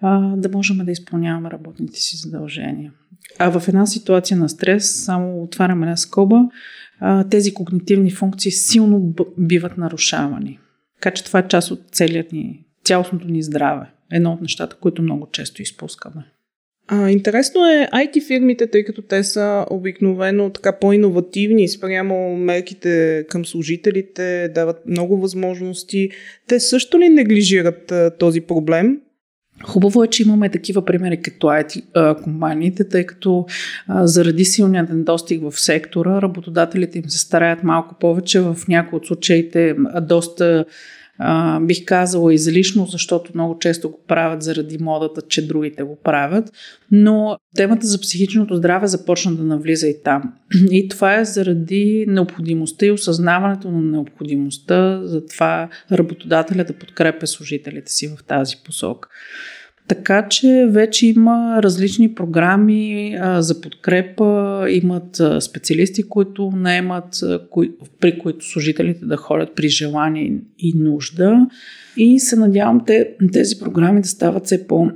а, 0.02 0.36
да 0.36 0.50
можем 0.50 0.78
да 0.78 0.92
изпълняваме 0.92 1.52
работните 1.52 2.00
си 2.00 2.18
задължения. 2.18 2.92
А 3.40 3.60
в 3.60 3.68
една 3.68 3.86
ситуация 3.86 4.38
на 4.38 4.50
стрес, 4.50 5.04
само 5.06 5.44
отваряме 5.44 5.86
една 5.86 5.98
скоба, 5.98 6.42
а, 7.00 7.24
тези 7.24 7.54
когнитивни 7.54 8.12
функции 8.12 8.52
силно 8.52 9.14
биват 9.38 9.78
нарушавани. 9.78 10.60
Така 11.02 11.14
че 11.14 11.24
това 11.24 11.40
е 11.40 11.48
част 11.48 11.72
от 11.72 11.82
целият 11.92 12.32
ни, 12.32 12.66
цялостното 12.84 13.28
ни 13.28 13.44
здраве 13.44 13.88
едно 14.12 14.34
от 14.34 14.42
нещата, 14.42 14.76
които 14.76 15.02
много 15.02 15.28
често 15.32 15.62
изпускаме. 15.62 16.24
А, 16.88 17.10
интересно 17.10 17.66
е 17.66 17.88
IT 17.94 18.28
фирмите, 18.28 18.68
тъй 18.68 18.84
като 18.84 19.02
те 19.02 19.24
са 19.24 19.66
обикновено 19.70 20.50
така 20.50 20.80
по-инновативни 20.80 21.68
спрямо 21.68 22.36
мерките 22.38 23.26
към 23.30 23.46
служителите, 23.46 24.52
дават 24.56 24.78
много 24.86 25.18
възможности. 25.18 26.10
Те 26.48 26.60
също 26.60 27.00
ли 27.00 27.10
неглижират 27.10 27.92
а, 27.92 28.12
този 28.20 28.42
проблем? 28.42 28.98
Хубаво 29.64 30.04
е, 30.04 30.08
че 30.08 30.24
имаме 30.24 30.50
такива 30.50 30.86
примери 30.86 31.22
като 31.22 31.48
IT 31.48 31.84
компаниите, 32.24 32.90
тъй 32.90 33.06
като 33.06 33.46
а, 33.88 34.08
заради 34.08 34.46
силният 34.46 34.90
недостиг 34.90 35.42
в 35.42 35.62
сектора, 35.62 36.22
работодателите 36.22 36.98
им 36.98 37.10
се 37.10 37.20
стараят 37.20 37.64
малко 37.64 37.96
повече, 38.00 38.40
в 38.40 38.58
някои 38.68 38.98
от 38.98 39.08
случаите 39.08 39.76
а, 39.94 40.02
доста 40.02 40.66
бих 41.62 41.86
казала 41.86 42.34
излишно, 42.34 42.86
защото 42.86 43.32
много 43.34 43.60
често 43.60 43.90
го 43.90 44.00
правят 44.08 44.44
заради 44.44 44.78
модата, 44.78 45.22
че 45.22 45.48
другите 45.48 45.84
го 45.84 45.98
правят. 46.04 46.52
Но 46.92 47.38
темата 47.56 47.88
за 47.88 48.02
психичното 48.02 48.56
здраве 48.56 48.88
започна 48.88 49.36
да 49.36 49.44
навлиза 49.44 49.88
и 49.88 50.04
там. 50.04 50.34
И 50.72 50.88
това 50.88 51.16
е 51.16 51.26
заради 51.26 52.06
необходимостта 52.08 52.86
и 52.86 52.92
осъзнаването 52.92 53.72
на 53.72 53.82
необходимостта 53.82 55.02
за 55.04 55.26
това 55.26 55.70
работодателя 55.92 56.64
да 56.64 56.74
подкрепя 56.74 57.28
служителите 57.28 57.92
си 57.92 58.08
в 58.08 58.24
тази 58.24 58.56
посока. 58.66 59.10
Така 59.92 60.28
че 60.30 60.68
вече 60.70 61.08
има 61.08 61.64
различни 61.64 62.14
програми 62.14 63.16
а, 63.22 63.42
за 63.42 63.62
подкрепа, 63.62 64.66
имат 64.70 65.20
а, 65.20 65.42
специалисти, 65.42 66.04
които 66.04 66.52
наемат, 66.56 67.24
а, 67.24 67.40
кои, 67.50 67.72
при 68.00 68.20
които 68.20 68.46
служителите 68.46 69.06
да 69.06 69.18
ходят 69.18 69.56
при 69.56 69.70
желание 69.70 70.34
и 70.60 70.74
нужда. 70.76 71.48
И 71.98 72.20
се 72.20 72.36
надявам 72.36 72.86
те, 72.86 73.10
тези 73.34 73.60
програми 73.60 74.02
да 74.02 74.08
стават 74.08 74.46
все 74.46 74.68
по- 74.68 74.92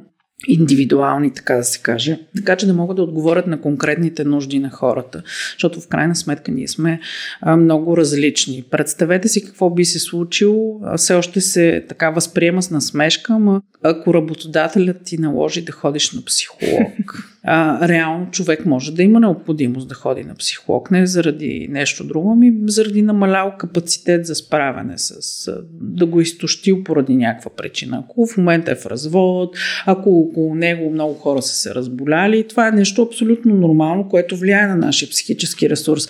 индивидуални, 0.47 1.33
така 1.33 1.55
да 1.55 1.63
се 1.63 1.79
каже, 1.79 2.19
така 2.35 2.55
че 2.55 2.65
да 2.65 2.73
могат 2.73 2.95
да 2.95 3.03
отговорят 3.03 3.47
на 3.47 3.61
конкретните 3.61 4.23
нужди 4.23 4.59
на 4.59 4.69
хората, 4.69 5.23
защото 5.53 5.81
в 5.81 5.87
крайна 5.87 6.15
сметка 6.15 6.51
ние 6.51 6.67
сме 6.67 6.99
а, 7.41 7.57
много 7.57 7.97
различни. 7.97 8.63
Представете 8.71 9.27
си 9.27 9.45
какво 9.45 9.69
би 9.69 9.85
се 9.85 9.99
случило, 9.99 10.79
все 10.97 11.13
още 11.13 11.41
се 11.41 11.85
така 11.89 12.09
възприема 12.09 12.61
с 12.61 12.71
насмешка, 12.71 13.33
ама 13.33 13.61
ако 13.83 14.13
работодателят 14.13 14.97
ти 15.03 15.17
наложи 15.17 15.61
да 15.61 15.71
ходиш 15.71 16.11
на 16.11 16.21
психолог. 16.25 17.31
А, 17.47 17.87
реално 17.87 18.27
човек 18.31 18.65
може 18.65 18.95
да 18.95 19.03
има 19.03 19.19
необходимост 19.19 19.87
да 19.87 19.95
ходи 19.95 20.23
на 20.23 20.35
психолог, 20.35 20.91
не 20.91 21.05
заради 21.05 21.67
нещо 21.71 22.03
друго, 22.03 22.31
ами 22.31 22.53
заради 22.65 23.01
намалял 23.01 23.53
капацитет 23.57 24.25
за 24.25 24.35
справяне 24.35 24.93
с, 24.97 25.51
да 25.71 26.05
го 26.05 26.21
изтощил 26.21 26.83
поради 26.83 27.15
някаква 27.15 27.51
причина. 27.57 28.03
Ако 28.03 28.27
в 28.27 28.37
момента 28.37 28.71
е 28.71 28.75
в 28.75 28.85
развод, 28.85 29.57
ако 29.85 30.19
около 30.19 30.55
него 30.55 30.91
много 30.91 31.13
хора 31.13 31.41
са 31.41 31.55
се 31.55 31.75
разболяли, 31.75 32.47
това 32.47 32.67
е 32.67 32.71
нещо 32.71 33.01
абсолютно 33.01 33.55
нормално, 33.55 34.09
което 34.09 34.37
влияе 34.37 34.67
на 34.67 34.75
нашия 34.75 35.09
психически 35.09 35.69
ресурс. 35.69 36.07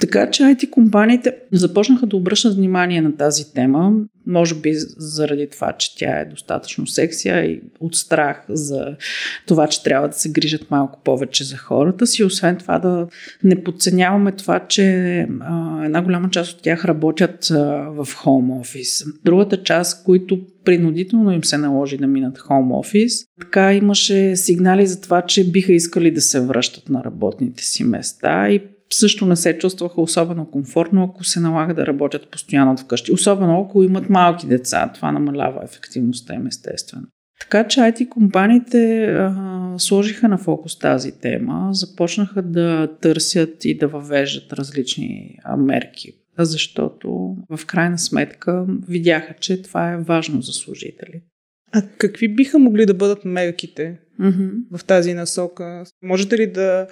Така 0.00 0.30
че 0.30 0.42
IT 0.42 0.70
компаниите 0.70 1.36
започнаха 1.52 2.06
да 2.06 2.16
обръщат 2.16 2.56
внимание 2.56 3.00
на 3.00 3.16
тази 3.16 3.54
тема. 3.54 3.92
Може 4.26 4.54
би 4.54 4.72
заради 4.96 5.48
това, 5.50 5.72
че 5.72 5.96
тя 5.96 6.20
е 6.20 6.24
достатъчно 6.24 6.86
сексия 6.86 7.44
и 7.44 7.60
от 7.80 7.96
страх 7.96 8.44
за 8.48 8.96
това, 9.46 9.68
че 9.68 9.82
трябва 9.82 10.08
да 10.08 10.14
се 10.14 10.32
грижат 10.32 10.70
малко 10.72 11.00
повече 11.04 11.44
за 11.44 11.56
хората 11.56 12.06
си. 12.06 12.24
Освен 12.24 12.56
това 12.56 12.78
да 12.78 13.06
не 13.44 13.64
подценяваме 13.64 14.32
това, 14.32 14.58
че 14.58 15.16
а, 15.40 15.84
една 15.84 16.02
голяма 16.02 16.30
част 16.30 16.52
от 16.52 16.62
тях 16.62 16.84
работят 16.84 17.50
а, 17.50 17.56
в 17.90 18.08
хоум 18.16 18.50
офис. 18.50 19.04
Другата 19.24 19.62
част, 19.62 20.04
които 20.04 20.40
принудително 20.64 21.32
им 21.32 21.44
се 21.44 21.58
наложи 21.58 21.96
да 21.96 22.06
минат 22.06 22.38
хоум 22.38 22.72
офис, 22.72 23.12
така 23.40 23.74
имаше 23.74 24.36
сигнали 24.36 24.86
за 24.86 25.00
това, 25.00 25.22
че 25.22 25.50
биха 25.50 25.72
искали 25.72 26.10
да 26.10 26.20
се 26.20 26.40
връщат 26.40 26.88
на 26.88 27.04
работните 27.04 27.64
си 27.64 27.84
места 27.84 28.50
и 28.50 28.60
също 28.94 29.26
не 29.26 29.36
се 29.36 29.58
чувстваха 29.58 30.00
особено 30.00 30.50
комфортно, 30.50 31.04
ако 31.04 31.24
се 31.24 31.40
налага 31.40 31.74
да 31.74 31.86
работят 31.86 32.30
постоянно 32.30 32.76
вкъщи. 32.76 33.12
Особено 33.12 33.60
ако 33.60 33.82
имат 33.82 34.10
малки 34.10 34.46
деца. 34.46 34.90
Това 34.94 35.12
намалява 35.12 35.64
ефективността 35.64 36.34
им 36.34 36.46
естествено. 36.46 37.06
Така 37.42 37.68
че 37.68 37.80
IT 37.80 38.08
компаниите 38.08 39.04
а, 39.04 39.74
сложиха 39.78 40.28
на 40.28 40.38
фокус 40.38 40.78
тази 40.78 41.12
тема, 41.20 41.68
започнаха 41.72 42.42
да 42.42 42.96
търсят 43.00 43.64
и 43.64 43.78
да 43.78 43.88
въвеждат 43.88 44.52
различни 44.52 45.38
а, 45.44 45.56
мерки, 45.56 46.12
защото 46.38 47.36
в 47.50 47.66
крайна 47.66 47.98
сметка 47.98 48.66
видяха, 48.88 49.34
че 49.40 49.62
това 49.62 49.92
е 49.92 50.02
важно 50.02 50.42
за 50.42 50.52
служители. 50.52 51.22
А 51.72 51.82
какви 51.98 52.34
биха 52.34 52.58
могли 52.58 52.86
да 52.86 52.94
бъдат 52.94 53.24
мерките 53.24 53.98
mm-hmm. 54.20 54.78
в 54.78 54.84
тази 54.84 55.14
насока? 55.14 55.84
Можете 56.02 56.38
ли 56.38 56.52
да 56.52 56.86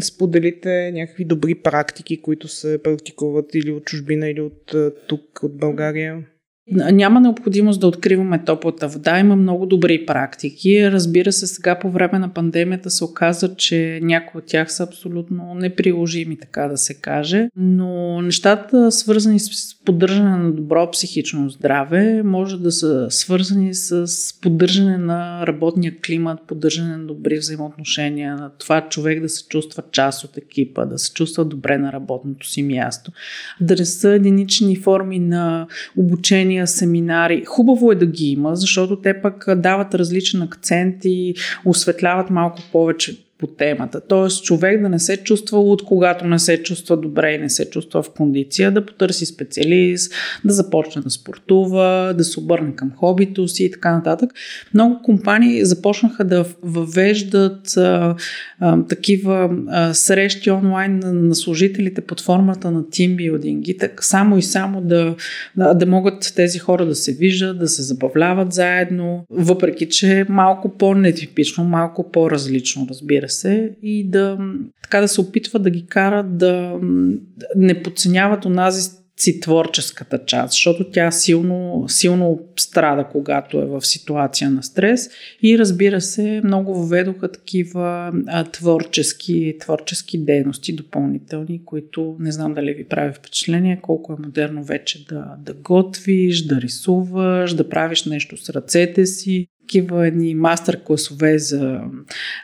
споделите 0.00 0.92
някакви 0.94 1.24
добри 1.24 1.54
практики, 1.54 2.22
които 2.22 2.48
се 2.48 2.82
практикуват 2.82 3.54
или 3.54 3.70
от 3.70 3.84
чужбина, 3.84 4.28
или 4.28 4.40
от 4.40 4.74
тук, 5.08 5.42
от 5.42 5.58
България? 5.58 6.24
Няма 6.70 7.20
необходимост 7.20 7.80
да 7.80 7.86
откриваме 7.86 8.44
топлата 8.44 8.88
вода. 8.88 9.18
Има 9.18 9.36
много 9.36 9.66
добри 9.66 10.06
практики. 10.06 10.90
Разбира 10.90 11.32
се, 11.32 11.46
сега 11.46 11.78
по 11.78 11.90
време 11.90 12.18
на 12.18 12.28
пандемията 12.28 12.90
се 12.90 13.04
оказа, 13.04 13.54
че 13.56 14.00
някои 14.02 14.38
от 14.38 14.46
тях 14.46 14.72
са 14.72 14.82
абсолютно 14.82 15.54
неприложими, 15.54 16.38
така 16.38 16.68
да 16.68 16.76
се 16.76 16.94
каже. 16.94 17.48
Но 17.56 18.22
нещата, 18.22 18.92
свързани 18.92 19.40
с 19.40 19.77
поддържане 19.88 20.36
на 20.36 20.52
добро 20.52 20.90
психично 20.90 21.50
здраве, 21.50 22.22
може 22.22 22.58
да 22.58 22.72
са 22.72 23.06
свързани 23.10 23.74
с 23.74 24.06
поддържане 24.42 24.98
на 24.98 25.46
работния 25.46 25.94
климат, 26.06 26.38
поддържане 26.46 26.96
на 26.96 27.06
добри 27.06 27.38
взаимоотношения, 27.38 28.36
на 28.36 28.50
това 28.58 28.88
човек 28.88 29.22
да 29.22 29.28
се 29.28 29.48
чувства 29.48 29.82
част 29.92 30.24
от 30.24 30.36
екипа, 30.36 30.84
да 30.84 30.98
се 30.98 31.12
чувства 31.12 31.44
добре 31.44 31.78
на 31.78 31.92
работното 31.92 32.48
си 32.48 32.62
място, 32.62 33.12
да 33.60 33.76
не 33.76 33.84
са 33.84 34.10
единични 34.10 34.76
форми 34.76 35.18
на 35.18 35.66
обучения, 35.96 36.66
семинари. 36.66 37.44
Хубаво 37.44 37.92
е 37.92 37.94
да 37.94 38.06
ги 38.06 38.26
има, 38.26 38.56
защото 38.56 38.96
те 38.96 39.22
пък 39.22 39.44
дават 39.56 39.94
различен 39.94 40.42
акцент 40.42 40.94
и 41.04 41.34
осветляват 41.64 42.30
малко 42.30 42.58
повече 42.72 43.27
по 43.38 43.46
темата. 43.46 44.00
Тоест 44.08 44.44
човек 44.44 44.82
да 44.82 44.88
не 44.88 44.98
се 44.98 45.16
чувства 45.16 45.60
от 45.60 45.84
когато 45.84 46.26
не 46.26 46.38
се 46.38 46.62
чувства 46.62 46.96
добре 46.96 47.32
и 47.32 47.38
не 47.38 47.50
се 47.50 47.70
чувства 47.70 48.02
в 48.02 48.10
кондиция, 48.10 48.70
да 48.70 48.86
потърси 48.86 49.26
специалист, 49.26 50.12
да 50.44 50.52
започне 50.52 51.02
да 51.02 51.10
спортува, 51.10 52.14
да 52.18 52.24
се 52.24 52.40
обърне 52.40 52.76
към 52.76 52.92
хобито 52.96 53.48
си 53.48 53.64
и 53.64 53.70
така 53.70 53.92
нататък. 53.92 54.30
Много 54.74 55.02
компании 55.02 55.64
започнаха 55.64 56.24
да 56.24 56.44
въвеждат 56.62 57.76
а, 57.76 58.16
а, 58.60 58.84
такива 58.86 59.50
а, 59.68 59.94
срещи 59.94 60.50
онлайн 60.50 60.98
на, 60.98 61.12
на 61.12 61.34
служителите 61.34 62.00
под 62.00 62.20
формата 62.20 62.70
на 62.70 62.90
тимбилдинги, 62.90 63.76
так, 63.76 64.04
само 64.04 64.38
и 64.38 64.42
само 64.42 64.80
да, 64.80 65.16
да, 65.56 65.74
да 65.74 65.86
могат 65.86 66.32
тези 66.36 66.58
хора 66.58 66.86
да 66.86 66.94
се 66.94 67.12
виждат, 67.12 67.58
да 67.58 67.68
се 67.68 67.82
забавляват 67.82 68.52
заедно, 68.52 69.24
въпреки 69.30 69.88
че 69.88 70.26
малко 70.28 70.76
по-нетипично, 70.78 71.64
малко 71.64 72.10
по-различно, 72.12 72.86
разбира 72.90 73.27
се, 73.28 73.76
и 73.82 74.10
да, 74.10 74.38
така 74.82 75.00
да 75.00 75.08
се 75.08 75.20
опитва 75.20 75.58
да 75.58 75.70
ги 75.70 75.86
кара 75.86 76.24
да 76.24 76.78
не 77.56 77.82
подценяват 77.82 78.44
онази 78.44 78.90
си 79.18 79.40
творческата 79.40 80.24
част, 80.26 80.52
защото 80.52 80.90
тя 80.90 81.10
силно, 81.10 81.84
силно 81.88 82.40
страда, 82.56 83.04
когато 83.12 83.58
е 83.58 83.66
в 83.66 83.86
ситуация 83.86 84.50
на 84.50 84.62
стрес. 84.62 85.10
И 85.42 85.58
разбира 85.58 86.00
се, 86.00 86.40
много 86.44 86.74
въведоха 86.74 87.32
такива 87.32 88.12
а, 88.26 88.44
творчески, 88.44 89.56
творчески 89.60 90.24
дейности 90.24 90.72
допълнителни, 90.72 91.64
които 91.64 92.16
не 92.20 92.32
знам 92.32 92.54
дали 92.54 92.74
ви 92.74 92.84
прави 92.84 93.12
впечатление, 93.12 93.80
колко 93.82 94.12
е 94.12 94.22
модерно 94.26 94.64
вече 94.64 95.06
да, 95.06 95.34
да 95.38 95.54
готвиш, 95.54 96.46
да 96.46 96.60
рисуваш, 96.60 97.54
да 97.54 97.68
правиш 97.68 98.04
нещо 98.04 98.36
с 98.36 98.50
ръцете 98.50 99.06
си. 99.06 99.46
Такива 99.68 100.06
едни 100.06 100.34
мастер-класове 100.34 101.38
за, 101.38 101.80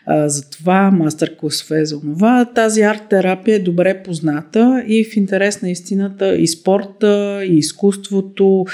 а, 0.06 0.28
за 0.28 0.50
това, 0.50 0.90
мастер-класове 0.90 1.82
за 1.82 2.00
това. 2.00 2.44
Тази 2.54 2.80
арт-терапия 2.80 3.56
е 3.56 3.58
добре 3.58 4.02
позната 4.02 4.84
и 4.86 5.04
в 5.04 5.16
интерес 5.16 5.62
на 5.62 5.70
истината 5.70 6.36
и 6.36 6.46
спорта, 6.46 7.44
и 7.44 7.56
изкуството, 7.56 8.64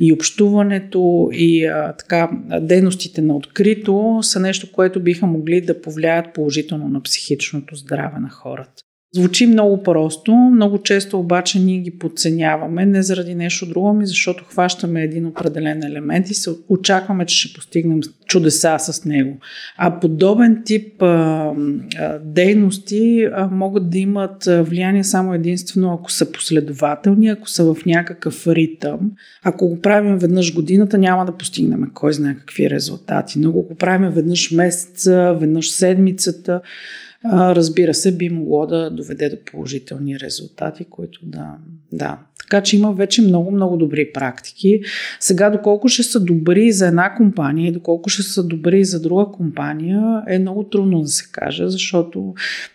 и 0.00 0.12
общуването, 0.12 1.30
и 1.32 1.64
а, 1.64 1.92
така, 1.92 2.30
дейностите 2.60 3.22
на 3.22 3.36
открито 3.36 4.18
са 4.22 4.40
нещо, 4.40 4.72
което 4.72 5.02
биха 5.02 5.26
могли 5.26 5.60
да 5.60 5.80
повлияят 5.80 6.34
положително 6.34 6.88
на 6.88 7.02
психичното 7.02 7.74
здраве 7.74 8.20
на 8.20 8.30
хората. 8.30 8.85
Звучи 9.14 9.46
много 9.46 9.82
просто, 9.82 10.34
много 10.34 10.82
често 10.82 11.20
обаче 11.20 11.58
ние 11.58 11.78
ги 11.78 11.98
подценяваме, 11.98 12.86
не 12.86 13.02
заради 13.02 13.34
нещо 13.34 13.66
друго, 13.66 13.92
ми 13.92 14.06
защото 14.06 14.44
хващаме 14.44 15.02
един 15.02 15.26
определен 15.26 15.82
елемент 15.82 16.30
и 16.30 16.34
се 16.34 16.50
очакваме, 16.68 17.26
че 17.26 17.36
ще 17.38 17.54
постигнем 17.54 18.00
чудеса 18.26 18.76
с 18.78 19.04
него. 19.04 19.38
А 19.76 20.00
подобен 20.00 20.62
тип 20.64 21.02
а, 21.02 21.06
а, 21.98 22.18
дейности 22.18 23.28
а, 23.32 23.48
могат 23.52 23.90
да 23.90 23.98
имат 23.98 24.44
влияние 24.44 25.04
само 25.04 25.34
единствено 25.34 25.92
ако 25.92 26.12
са 26.12 26.32
последователни, 26.32 27.28
ако 27.28 27.48
са 27.48 27.74
в 27.74 27.86
някакъв 27.86 28.46
ритъм. 28.46 28.98
Ако 29.42 29.68
го 29.68 29.80
правим 29.80 30.18
веднъж 30.18 30.54
годината, 30.54 30.98
няма 30.98 31.26
да 31.26 31.36
постигнем 31.36 31.90
кой 31.94 32.12
знае 32.12 32.34
какви 32.34 32.70
резултати. 32.70 33.38
Но 33.38 33.50
ако 33.50 33.62
го 33.62 33.74
правим 33.74 34.10
веднъж 34.10 34.50
месеца, 34.50 35.36
веднъж 35.40 35.70
седмицата, 35.70 36.60
разбира 37.32 37.94
се, 37.94 38.16
би 38.16 38.28
могло 38.28 38.66
да 38.66 38.90
доведе 38.90 39.28
до 39.28 39.36
положителни 39.52 40.20
резултати, 40.20 40.84
които 40.84 41.20
да. 41.22 41.54
да. 41.92 42.18
Така 42.38 42.62
че 42.62 42.76
има 42.76 42.92
вече 42.92 43.22
много, 43.22 43.50
много 43.50 43.76
добри 43.76 44.12
практики. 44.12 44.80
Сега, 45.20 45.50
доколко 45.50 45.88
ще 45.88 46.02
са 46.02 46.24
добри 46.24 46.72
за 46.72 46.86
една 46.86 47.14
компания 47.14 47.68
и 47.68 47.72
доколко 47.72 48.08
ще 48.08 48.22
са 48.22 48.46
добри 48.46 48.84
за 48.84 49.00
друга 49.00 49.26
компания, 49.32 50.22
е 50.28 50.38
много 50.38 50.64
трудно 50.64 51.00
да 51.00 51.08
се 51.08 51.30
каже, 51.32 51.68
защото 51.68 52.34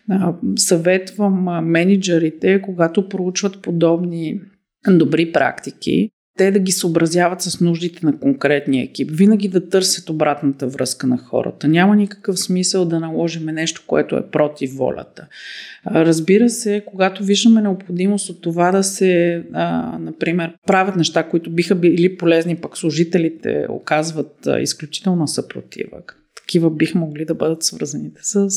а, 0.10 0.34
съветвам 0.56 1.44
менеджерите, 1.66 2.62
когато 2.62 3.10
проучват 3.10 3.62
подобни 3.62 4.42
добри 4.90 5.32
практики, 5.32 6.12
те 6.42 6.52
да 6.52 6.60
ги 6.60 6.72
съобразяват 6.72 7.42
с 7.42 7.60
нуждите 7.60 8.06
на 8.06 8.20
конкретния 8.20 8.84
екип. 8.84 9.10
Винаги 9.14 9.48
да 9.48 9.70
търсят 9.70 10.10
обратната 10.10 10.68
връзка 10.68 11.08
на 11.08 11.18
хората. 11.18 11.68
Няма 11.68 11.96
никакъв 11.96 12.40
смисъл 12.40 12.86
да 12.86 13.00
наложим 13.00 13.46
нещо, 13.46 13.84
което 13.88 14.16
е 14.16 14.28
против 14.32 14.76
волята. 14.76 15.28
Разбира 15.86 16.50
се, 16.50 16.84
когато 16.86 17.24
виждаме 17.24 17.62
необходимост 17.62 18.30
от 18.30 18.42
това 18.42 18.72
да 18.72 18.84
се, 18.84 19.44
а, 19.54 19.98
например, 20.00 20.54
правят 20.68 20.96
неща, 20.96 21.24
които 21.24 21.52
биха 21.52 21.76
били 21.76 22.18
полезни, 22.18 22.56
пък 22.56 22.78
служителите 22.78 23.66
оказват 23.70 24.48
а, 24.48 24.60
изключителна 24.60 25.28
съпротива. 25.28 25.98
Такива 26.36 26.70
биха 26.70 26.98
могли 26.98 27.26
да 27.26 27.36
бъдат 27.36 27.64
свързаните 27.64 28.22
с 28.24 28.50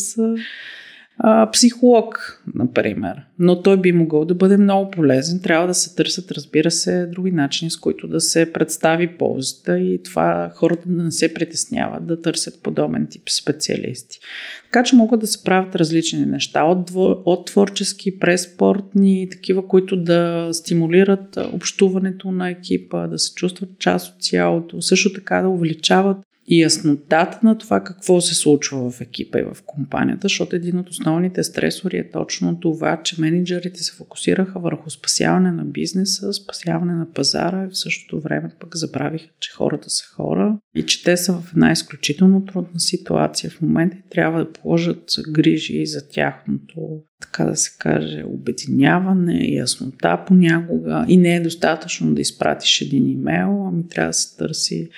а, 1.18 1.50
психолог, 1.50 2.42
например. 2.54 3.16
Но 3.38 3.62
той 3.62 3.80
би 3.80 3.92
могъл 3.92 4.24
да 4.24 4.34
бъде 4.34 4.56
много 4.56 4.90
полезен. 4.90 5.40
Трябва 5.40 5.66
да 5.66 5.74
се 5.74 5.94
търсят, 5.94 6.30
разбира 6.30 6.70
се, 6.70 7.06
други 7.06 7.30
начини, 7.30 7.70
с 7.70 7.76
които 7.76 8.08
да 8.08 8.20
се 8.20 8.52
представи 8.52 9.16
ползата 9.18 9.78
и 9.78 10.02
това 10.02 10.50
хората 10.54 10.82
да 10.86 11.02
не 11.02 11.10
се 11.10 11.34
притесняват, 11.34 12.06
да 12.06 12.20
търсят 12.20 12.62
подобен 12.62 13.06
тип 13.10 13.22
специалисти. 13.30 14.18
Така 14.64 14.84
че 14.84 14.96
могат 14.96 15.20
да 15.20 15.26
се 15.26 15.44
правят 15.44 15.76
различни 15.76 16.26
неща, 16.26 16.64
от, 16.64 16.90
от 17.24 17.46
творчески, 17.46 18.18
през 18.18 18.42
спортни, 18.42 19.28
такива, 19.30 19.68
които 19.68 19.96
да 19.96 20.48
стимулират 20.52 21.38
общуването 21.52 22.30
на 22.30 22.50
екипа, 22.50 23.06
да 23.06 23.18
се 23.18 23.34
чувстват 23.34 23.78
част 23.78 24.14
от 24.14 24.22
цялото, 24.22 24.82
също 24.82 25.12
така 25.12 25.42
да 25.42 25.48
увеличават 25.48 26.16
и 26.46 26.60
яснотата 26.60 27.38
на 27.42 27.58
това 27.58 27.84
какво 27.84 28.20
се 28.20 28.34
случва 28.34 28.90
в 28.90 29.00
екипа 29.00 29.38
и 29.38 29.42
в 29.42 29.56
компанията, 29.66 30.20
защото 30.22 30.56
един 30.56 30.78
от 30.78 30.90
основните 30.90 31.42
стресори 31.42 31.98
е 31.98 32.10
точно 32.10 32.60
това, 32.60 33.02
че 33.02 33.20
менеджерите 33.20 33.82
се 33.82 33.92
фокусираха 33.92 34.60
върху 34.60 34.90
спасяване 34.90 35.52
на 35.52 35.64
бизнеса, 35.64 36.32
спасяване 36.32 36.94
на 36.94 37.12
пазара 37.12 37.64
и 37.64 37.70
в 37.70 37.78
същото 37.78 38.20
време 38.20 38.50
пък 38.60 38.76
забравиха, 38.76 39.28
че 39.40 39.52
хората 39.52 39.90
са 39.90 40.04
хора 40.14 40.58
и 40.74 40.86
че 40.86 41.04
те 41.04 41.16
са 41.16 41.32
в 41.32 41.52
една 41.52 41.72
изключително 41.72 42.44
трудна 42.44 42.80
ситуация 42.80 43.50
в 43.50 43.60
момента 43.60 43.96
и 43.96 44.10
трябва 44.10 44.44
да 44.44 44.52
положат 44.52 45.04
грижи 45.30 45.86
за 45.86 46.08
тяхното 46.08 47.02
така 47.20 47.44
да 47.44 47.56
се 47.56 47.70
каже, 47.78 48.24
обединяване, 48.26 49.48
яснота 49.48 50.24
понякога. 50.26 51.04
И 51.08 51.16
не 51.16 51.36
е 51.36 51.40
достатъчно 51.40 52.14
да 52.14 52.20
изпратиш 52.20 52.80
един 52.80 53.08
имейл, 53.08 53.68
ами 53.68 53.88
трябва 53.88 54.08
да 54.08 54.12
се 54.12 54.36
търси 54.36 54.88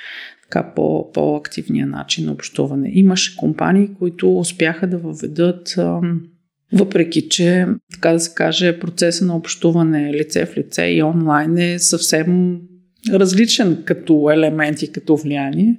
така 0.50 0.72
по, 0.74 1.12
по-активния 1.12 1.86
начин 1.86 2.26
на 2.26 2.32
общуване. 2.32 2.90
Имаше 2.92 3.36
компании, 3.36 3.94
които 3.98 4.38
успяха 4.38 4.86
да 4.86 4.98
въведат 4.98 5.76
въпреки, 6.72 7.28
че, 7.28 7.66
така 7.92 8.12
да 8.12 8.20
се 8.20 8.34
каже, 8.34 8.78
процеса 8.78 9.24
на 9.24 9.36
общуване 9.36 10.12
лице 10.12 10.46
в 10.46 10.56
лице 10.56 10.86
и 10.86 11.02
онлайн 11.02 11.58
е 11.58 11.78
съвсем 11.78 12.60
различен 13.12 13.82
като 13.84 14.30
елемент 14.30 14.82
и 14.82 14.92
като 14.92 15.16
влияние, 15.16 15.76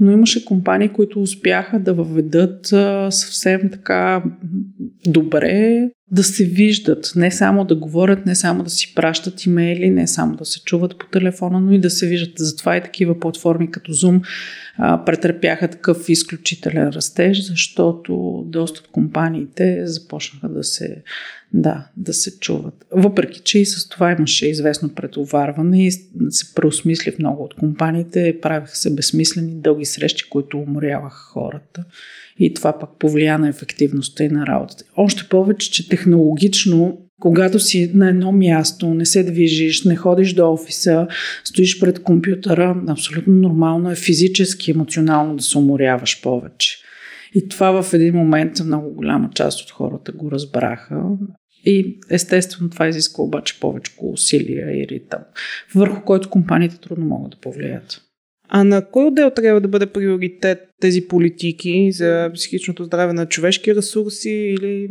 но 0.00 0.12
имаше 0.12 0.44
компании, 0.44 0.88
които 0.88 1.22
успяха 1.22 1.80
да 1.80 1.94
въведат 1.94 2.66
съвсем 3.10 3.70
така 3.72 4.22
добре 5.06 5.88
да 6.12 6.24
се 6.24 6.44
виждат, 6.44 7.12
не 7.16 7.30
само 7.30 7.64
да 7.64 7.74
говорят, 7.74 8.26
не 8.26 8.34
само 8.34 8.62
да 8.62 8.70
си 8.70 8.94
пращат 8.94 9.44
имейли, 9.44 9.90
не 9.90 10.06
само 10.06 10.36
да 10.36 10.44
се 10.44 10.64
чуват 10.64 10.98
по 10.98 11.06
телефона, 11.06 11.60
но 11.60 11.72
и 11.72 11.78
да 11.78 11.90
се 11.90 12.06
виждат. 12.06 12.32
Затова 12.36 12.76
и 12.76 12.82
такива 12.82 13.20
платформи 13.20 13.70
като 13.70 13.92
Zoom 13.92 14.22
а, 14.76 15.04
претърпяха 15.04 15.68
такъв 15.68 16.08
изключителен 16.08 16.88
растеж, 16.88 17.46
защото 17.46 18.44
доста 18.46 18.80
от 18.80 18.88
компаниите 18.88 19.86
започнаха 19.86 20.48
да 20.48 20.64
се, 20.64 21.02
да, 21.52 21.86
да 21.96 22.12
се 22.12 22.38
чуват. 22.38 22.86
Въпреки, 22.90 23.40
че 23.40 23.58
и 23.58 23.66
с 23.66 23.88
това 23.88 24.12
имаше 24.12 24.48
известно 24.48 24.94
претоварване 24.94 25.86
и 25.86 25.90
се 26.30 26.54
преосмисли 26.54 27.10
в 27.10 27.18
много 27.18 27.44
от 27.44 27.54
компаниите, 27.54 28.38
правиха 28.42 28.76
се 28.76 28.94
безсмислени 28.94 29.54
дълги 29.54 29.84
срещи, 29.84 30.30
които 30.30 30.58
уморяваха 30.58 31.18
хората 31.32 31.84
и 32.38 32.54
това 32.54 32.78
пък 32.78 32.90
повлия 32.98 33.38
на 33.38 33.48
ефективността 33.48 34.24
и 34.24 34.28
на 34.28 34.46
работата. 34.46 34.84
Още 34.96 35.28
повече, 35.28 35.70
че 35.70 35.88
технологично 35.88 36.98
когато 37.22 37.60
си 37.60 37.90
на 37.94 38.08
едно 38.08 38.32
място, 38.32 38.94
не 38.94 39.06
се 39.06 39.22
движиш, 39.22 39.84
не 39.84 39.96
ходиш 39.96 40.32
до 40.32 40.52
офиса, 40.52 41.06
стоиш 41.44 41.80
пред 41.80 42.02
компютъра, 42.02 42.82
абсолютно 42.88 43.34
нормално 43.34 43.90
е 43.90 43.94
физически, 43.94 44.70
емоционално 44.70 45.36
да 45.36 45.42
се 45.42 45.58
уморяваш 45.58 46.22
повече. 46.22 46.78
И 47.34 47.48
това 47.48 47.82
в 47.82 47.94
един 47.94 48.14
момент 48.14 48.60
много 48.64 48.94
голяма 48.94 49.30
част 49.34 49.60
от 49.60 49.70
хората 49.70 50.12
го 50.12 50.30
разбраха. 50.30 51.02
И 51.64 51.98
естествено 52.10 52.70
това 52.70 52.88
изисква 52.88 53.24
обаче 53.24 53.60
повече 53.60 53.92
усилия 53.98 54.82
и 54.82 54.88
ритъм, 54.88 55.20
върху 55.74 56.04
който 56.04 56.30
компаниите 56.30 56.80
трудно 56.80 57.06
могат 57.06 57.30
да 57.30 57.36
повлият. 57.36 58.00
А 58.54 58.64
на 58.64 58.84
кой 58.90 59.06
отдел 59.06 59.30
трябва 59.30 59.60
да 59.60 59.68
бъде 59.68 59.86
приоритет 59.86 60.58
тези 60.80 61.08
политики 61.08 61.92
за 61.92 62.30
психичното 62.34 62.84
здраве 62.84 63.12
на 63.12 63.26
човешки 63.26 63.74
ресурси 63.74 64.30
или 64.30 64.88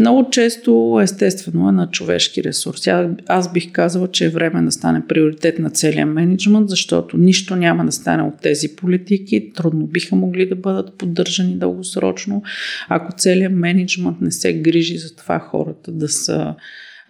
много 0.00 0.30
често, 0.30 1.00
естествено, 1.02 1.68
е 1.68 1.72
на 1.72 1.90
човешки 1.90 2.44
ресурси. 2.44 2.90
Аз 3.26 3.52
бих 3.52 3.72
казала, 3.72 4.10
че 4.10 4.24
е 4.24 4.28
време 4.28 4.62
да 4.62 4.72
стане 4.72 5.06
приоритет 5.08 5.58
на 5.58 5.70
целия 5.70 6.06
менеджмент, 6.06 6.68
защото 6.68 7.18
нищо 7.18 7.56
няма 7.56 7.84
да 7.84 7.92
стане 7.92 8.22
от 8.22 8.34
тези 8.42 8.76
политики. 8.76 9.52
Трудно 9.54 9.86
биха 9.86 10.16
могли 10.16 10.48
да 10.48 10.56
бъдат 10.56 10.98
поддържани 10.98 11.56
дългосрочно, 11.56 12.42
ако 12.88 13.12
целият 13.16 13.52
менеджмент 13.52 14.20
не 14.20 14.30
се 14.30 14.52
грижи 14.52 14.98
за 14.98 15.16
това 15.16 15.38
хората 15.38 15.92
да 15.92 16.08
са 16.08 16.54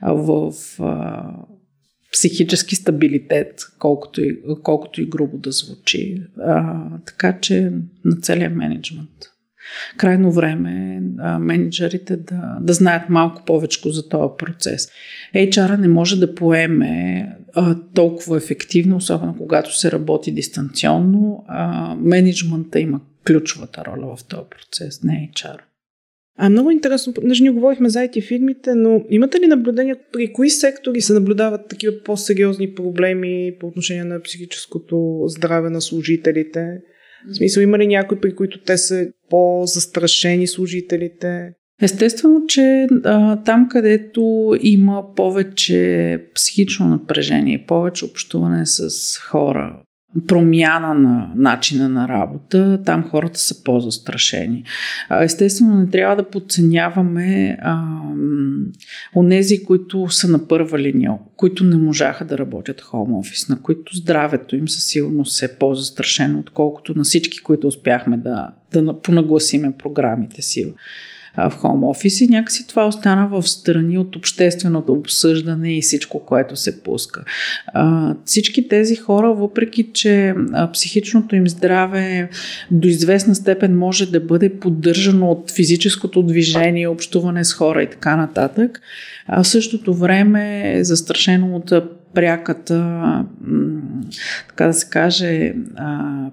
в 0.03 0.53
психически 2.15 2.77
стабилитет, 2.77 3.61
колкото 3.79 4.21
и, 4.21 4.39
колкото 4.63 5.03
и 5.03 5.07
грубо 5.07 5.39
да 5.39 5.53
звучи. 5.53 6.23
А, 6.39 6.75
така 7.07 7.41
че 7.41 7.73
на 8.05 8.17
целия 8.17 8.51
менеджмент. 8.51 9.11
Крайно 9.97 10.33
време 10.33 10.95
е 10.97 11.39
менеджерите 11.39 12.17
да, 12.17 12.59
да 12.61 12.73
знаят 12.73 13.09
малко 13.09 13.45
повече 13.45 13.81
за 13.85 14.09
този 14.09 14.33
процес. 14.39 14.89
HR 15.35 15.77
не 15.77 15.89
може 15.89 16.21
да 16.21 16.35
поеме 16.35 17.29
а, 17.55 17.77
толкова 17.95 18.37
ефективно, 18.37 18.97
особено 18.97 19.37
когато 19.37 19.79
се 19.79 19.93
работи 19.93 20.33
дистанционно. 20.33 21.45
А, 21.49 21.95
менеджмента 21.95 22.81
има 22.81 23.01
ключовата 23.27 23.85
роля 23.85 24.17
в 24.17 24.25
този 24.25 24.43
процес, 24.51 25.03
не 25.03 25.31
HR. 25.35 25.57
А 26.39 26.51
много 26.51 26.71
интересно, 26.71 27.15
понеже 27.15 27.43
ние 27.43 27.53
говорихме 27.53 27.89
за 27.89 27.99
IT 27.99 28.23
фирмите, 28.23 28.75
но 28.75 29.05
имате 29.11 29.41
ли 29.41 29.47
наблюдения 29.47 29.97
при 30.13 30.33
кои 30.33 30.51
сектори 30.51 31.01
се 31.01 31.13
наблюдават 31.13 31.69
такива 31.69 31.93
по-сериозни 32.05 32.75
проблеми 32.75 33.53
по 33.61 33.67
отношение 33.67 34.05
на 34.05 34.23
психическото 34.23 35.23
здраве 35.27 35.71
на 35.71 35.81
служителите? 35.81 36.81
В 37.31 37.37
смисъл, 37.37 37.61
има 37.61 37.79
ли 37.79 37.87
някои, 37.87 38.21
при 38.21 38.35
които 38.35 38.59
те 38.59 38.79
са 38.79 39.07
по-застрашени 39.31 40.47
служителите? 40.47 41.53
Естествено, 41.83 42.47
че 42.47 42.87
а, 43.05 43.43
там, 43.43 43.69
където 43.71 44.55
има 44.61 45.15
повече 45.17 46.19
психично 46.35 46.89
напрежение, 46.89 47.65
повече 47.69 48.05
общуване 48.05 48.67
с 48.67 48.91
хора, 49.19 49.83
промяна 50.27 50.95
на 50.95 51.33
начина 51.37 51.89
на 51.89 52.09
работа, 52.09 52.83
там 52.85 53.09
хората 53.11 53.41
са 53.41 53.65
по-застрашени. 53.65 54.65
Естествено, 55.23 55.75
не 55.75 55.91
трябва 55.91 56.17
да 56.17 56.31
подценяваме 56.31 57.59
а, 57.63 57.83
онези, 59.17 59.65
които 59.65 60.11
са 60.11 60.29
на 60.29 60.49
първа 60.49 60.79
линия, 60.79 61.13
които 61.37 61.65
не 61.65 61.77
можаха 61.77 62.25
да 62.25 62.39
работят 62.39 62.81
хоум 62.81 63.15
офис, 63.15 63.49
на 63.49 63.63
които 63.63 63.97
здравето 63.97 64.57
им 64.57 64.69
със 64.69 64.85
сигурност 64.85 65.43
е 65.43 65.59
по-застрашено, 65.59 66.39
отколкото 66.39 66.99
на 66.99 67.05
всички, 67.05 67.43
които 67.43 67.67
успяхме 67.67 68.17
да, 68.17 68.51
да 68.73 69.01
понагласиме 69.01 69.77
програмите 69.79 70.43
си 70.43 70.75
в 71.37 71.53
хоум 71.57 71.85
офис 71.85 72.21
и 72.21 72.29
някакси 72.29 72.67
това 72.67 72.87
остана 72.87 73.29
в 73.29 73.43
страни 73.49 73.99
от 73.99 74.17
общественото 74.17 74.93
обсъждане 74.93 75.77
и 75.77 75.83
всичко, 75.83 76.25
което 76.27 76.57
се 76.57 76.83
пуска. 76.83 77.25
Всички 78.25 78.69
тези 78.69 78.97
хора, 78.97 79.35
въпреки 79.35 79.91
че 79.93 80.35
психичното 80.73 81.37
им 81.37 81.49
здраве 81.49 82.29
до 82.71 82.89
известна 82.89 83.35
степен 83.35 83.79
може 83.79 84.11
да 84.11 84.21
бъде 84.21 84.59
поддържано 84.59 85.31
от 85.31 85.51
физическото 85.51 86.23
движение, 86.23 86.89
общуване 86.89 87.45
с 87.45 87.53
хора 87.55 87.83
и 87.83 87.91
така 87.91 88.17
нататък, 88.17 88.81
а 89.27 89.43
в 89.43 89.49
същото 89.49 89.95
време 89.95 90.73
е 90.79 90.85
застрашено 90.85 91.57
от 91.57 91.73
пряката, 92.15 93.25
така 94.49 94.67
да 94.67 94.75
се 94.75 94.89
каже, 94.89 95.55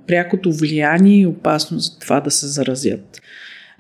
прякото 0.08 0.52
влияние 0.52 1.20
и 1.20 1.26
опасност 1.26 1.94
за 1.94 2.00
това 2.00 2.20
да 2.20 2.32
се 2.32 2.48
заразят. 2.48 3.22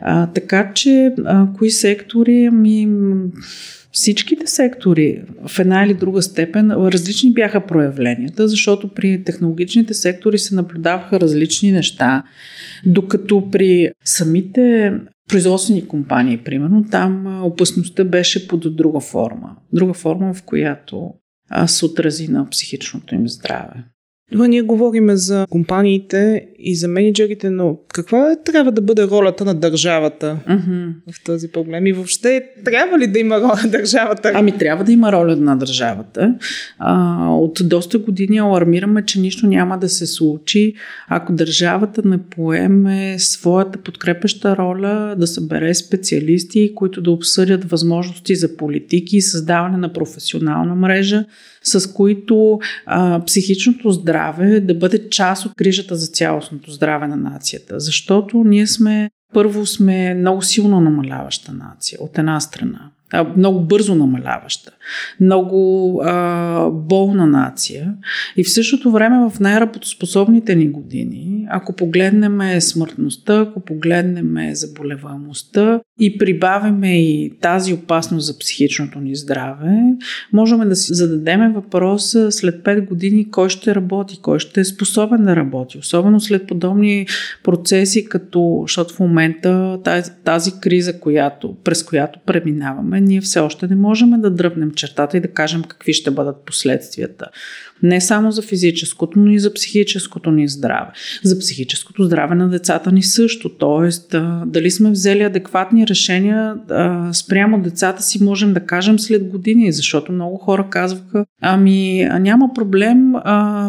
А, 0.01 0.27
така 0.27 0.71
че, 0.73 1.13
а, 1.25 1.47
кои 1.57 1.71
сектори? 1.71 2.45
Ами, 2.45 2.87
всичките 3.91 4.47
сектори 4.47 5.21
в 5.47 5.59
една 5.59 5.83
или 5.85 5.93
друга 5.93 6.21
степен 6.21 6.71
различни 6.71 7.33
бяха 7.33 7.65
проявленията, 7.65 8.47
защото 8.47 8.87
при 8.87 9.23
технологичните 9.23 9.93
сектори 9.93 10.39
се 10.39 10.55
наблюдаваха 10.55 11.19
различни 11.19 11.71
неща, 11.71 12.23
докато 12.85 13.49
при 13.51 13.91
самите 14.05 14.93
производствени 15.29 15.87
компании, 15.87 16.37
примерно, 16.37 16.85
там 16.91 17.43
опасността 17.43 18.03
беше 18.03 18.47
под 18.47 18.75
друга 18.75 18.99
форма. 18.99 19.55
Друга 19.73 19.93
форма, 19.93 20.33
в 20.33 20.43
която 20.43 21.13
се 21.65 21.85
отрази 21.85 22.27
на 22.27 22.49
психичното 22.49 23.15
им 23.15 23.29
здраве. 23.29 23.83
Това 24.31 24.47
ние 24.47 24.61
говорим 24.61 25.09
за 25.09 25.45
компаниите 25.49 26.47
и 26.59 26.75
за 26.75 26.87
менеджерите, 26.87 27.49
но 27.49 27.77
каква 27.93 28.35
трябва 28.45 28.71
да 28.71 28.81
бъде 28.81 29.07
ролята 29.07 29.45
на 29.45 29.53
държавата 29.53 30.37
uh-huh. 30.49 30.93
в 31.11 31.23
този 31.23 31.47
проблем? 31.47 31.87
И 31.87 31.93
въобще 31.93 32.43
трябва 32.65 32.99
ли 32.99 33.07
да 33.07 33.19
има 33.19 33.41
роля 33.41 33.59
на 33.63 33.69
държавата? 33.69 34.31
Ами 34.35 34.57
трябва 34.57 34.83
да 34.83 34.91
има 34.91 35.11
роля 35.11 35.35
на 35.35 35.55
държавата. 35.55 36.35
А, 36.79 37.27
от 37.29 37.59
доста 37.63 37.97
години 37.97 38.37
алармираме, 38.37 39.05
че 39.05 39.19
нищо 39.19 39.47
няма 39.47 39.77
да 39.77 39.89
се 39.89 40.05
случи, 40.05 40.73
ако 41.07 41.33
държавата 41.33 42.01
не 42.05 42.17
поеме 42.17 43.15
своята 43.19 43.79
подкрепеща 43.79 44.57
роля 44.57 45.15
да 45.17 45.27
събере 45.27 45.73
специалисти, 45.73 46.75
които 46.75 47.01
да 47.01 47.11
обсъдят 47.11 47.69
възможности 47.69 48.35
за 48.35 48.57
политики 48.57 49.17
и 49.17 49.21
създаване 49.21 49.77
на 49.77 49.93
професионална 49.93 50.75
мрежа, 50.75 51.25
с 51.63 51.93
които 51.93 52.59
а, 52.85 53.25
психичното 53.25 53.91
здраве 53.91 54.59
да 54.59 54.73
бъде 54.73 55.09
част 55.09 55.45
от 55.45 55.51
грижата 55.57 55.95
за 55.95 56.07
цялостното 56.07 56.71
здраве 56.71 57.07
на 57.07 57.15
нацията. 57.15 57.79
Защото 57.79 58.43
ние 58.43 58.67
сме, 58.67 59.09
първо 59.33 59.65
сме 59.65 60.13
много 60.13 60.41
силно 60.41 60.79
намаляваща 60.79 61.53
нация, 61.53 61.97
от 62.01 62.17
една 62.17 62.39
страна 62.39 62.91
много 63.37 63.61
бързо 63.61 63.95
намаляваща, 63.95 64.71
много 65.19 66.01
а, 66.03 66.69
болна 66.69 67.27
нация. 67.27 67.93
И 68.37 68.43
в 68.43 68.53
същото 68.53 68.91
време 68.91 69.29
в 69.29 69.39
най-работоспособните 69.39 70.55
ни 70.55 70.67
години, 70.67 71.47
ако 71.49 71.73
погледнем 71.73 72.61
смъртността, 72.61 73.39
ако 73.39 73.59
погледнем 73.59 74.55
заболеваемостта 74.55 75.81
и 75.99 76.17
прибавиме 76.17 77.01
и 77.01 77.31
тази 77.41 77.73
опасност 77.73 78.27
за 78.27 78.39
психичното 78.39 78.99
ни 78.99 79.15
здраве, 79.15 79.77
можем 80.33 80.59
да 80.69 80.75
си 80.75 80.93
зададем 80.93 81.53
въпроса 81.53 82.31
след 82.31 82.63
5 82.63 82.87
години 82.87 83.31
кой 83.31 83.49
ще 83.49 83.75
работи, 83.75 84.19
кой 84.21 84.39
ще 84.39 84.61
е 84.61 84.65
способен 84.65 85.23
да 85.23 85.35
работи, 85.35 85.77
особено 85.77 86.19
след 86.19 86.47
подобни 86.47 87.07
процеси, 87.43 88.05
като, 88.05 88.63
защото 88.67 88.93
в 88.93 88.99
момента 88.99 89.79
тази, 89.83 90.11
тази 90.23 90.51
криза, 90.61 90.99
която, 90.99 91.55
през 91.63 91.83
която 91.83 92.19
преминаваме, 92.25 93.01
ние 93.01 93.21
все 93.21 93.39
още 93.39 93.67
не 93.67 93.75
можем 93.75 94.21
да 94.21 94.31
дръпнем 94.31 94.70
чертата 94.71 95.17
и 95.17 95.21
да 95.21 95.27
кажем 95.27 95.63
какви 95.63 95.93
ще 95.93 96.11
бъдат 96.11 96.45
последствията. 96.45 97.25
Не 97.83 98.01
само 98.01 98.31
за 98.31 98.41
физическото, 98.41 99.19
но 99.19 99.31
и 99.31 99.39
за 99.39 99.53
психическото 99.53 100.31
ни 100.31 100.47
здраве. 100.47 100.91
За 101.23 101.39
психическото 101.39 102.03
здраве 102.03 102.35
на 102.35 102.49
децата 102.49 102.91
ни 102.91 103.03
също. 103.03 103.49
Тоест, 103.49 104.15
дали 104.45 104.71
сме 104.71 104.91
взели 104.91 105.23
адекватни 105.23 105.87
решения 105.87 106.55
спрямо 107.13 107.61
децата 107.61 108.03
си, 108.03 108.23
можем 108.23 108.53
да 108.53 108.59
кажем 108.59 108.99
след 108.99 109.27
години, 109.27 109.71
защото 109.71 110.11
много 110.11 110.37
хора 110.37 110.67
казваха, 110.69 111.25
ами 111.41 112.09
няма 112.19 112.53
проблем, 112.55 113.13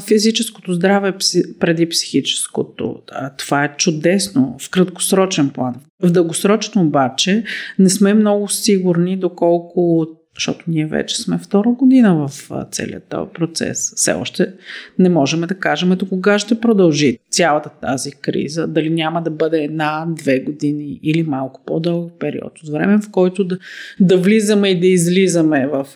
физическото 0.06 0.72
здраве 0.72 1.08
е 1.08 1.42
преди 1.60 1.88
психическото. 1.88 2.96
Това 3.38 3.64
е 3.64 3.74
чудесно 3.76 4.56
в 4.60 4.70
краткосрочен 4.70 5.50
план. 5.50 5.74
В 6.02 6.10
дългосрочно 6.10 6.82
обаче 6.82 7.44
не 7.78 7.90
сме 7.90 8.14
много 8.14 8.48
сигурни 8.48 9.16
доколко 9.16 10.06
защото 10.34 10.64
ние 10.68 10.86
вече 10.86 11.22
сме 11.22 11.38
втора 11.38 11.70
година 11.70 12.14
в 12.28 12.50
целият 12.70 13.04
този 13.08 13.30
процес. 13.34 13.92
Все 13.96 14.12
още 14.12 14.52
не 14.98 15.08
можем 15.08 15.40
да 15.40 15.54
кажем 15.54 15.90
до 15.90 16.08
кога 16.08 16.38
ще 16.38 16.60
продължи 16.60 17.18
цялата 17.30 17.70
тази 17.82 18.10
криза. 18.12 18.66
Дали 18.66 18.90
няма 18.90 19.22
да 19.22 19.30
бъде 19.30 19.64
една, 19.64 20.06
две 20.08 20.40
години 20.40 21.00
или 21.02 21.22
малко 21.22 21.60
по-дълъг 21.66 22.12
период 22.18 22.58
от 22.58 22.72
време, 22.72 22.98
в 22.98 23.10
който 23.10 23.44
да, 23.44 23.58
да 24.00 24.16
влизаме 24.16 24.68
и 24.68 24.80
да 24.80 24.86
излизаме 24.86 25.66
в. 25.66 25.86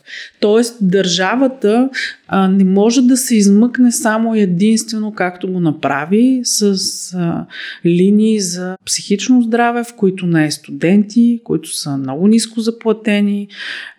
Тоест, 0.41 0.77
държавата 0.81 1.91
а, 2.29 2.49
не 2.49 2.65
може 2.65 3.03
да 3.03 3.17
се 3.17 3.37
измъкне 3.37 3.93
само 3.93 4.35
единствено 4.35 5.13
както 5.13 5.53
го 5.53 5.61
направи 5.61 6.41
с 6.45 6.75
а, 7.15 7.47
линии 7.87 8.41
за 8.41 8.77
психично 8.85 9.43
здраве, 9.43 9.85
в 9.85 9.95
които 9.97 10.27
не 10.27 10.47
е 10.47 10.51
студенти, 10.51 11.41
които 11.45 11.77
са 11.77 11.97
много 11.97 12.29
ниско 12.29 12.61
заплатени. 12.61 13.49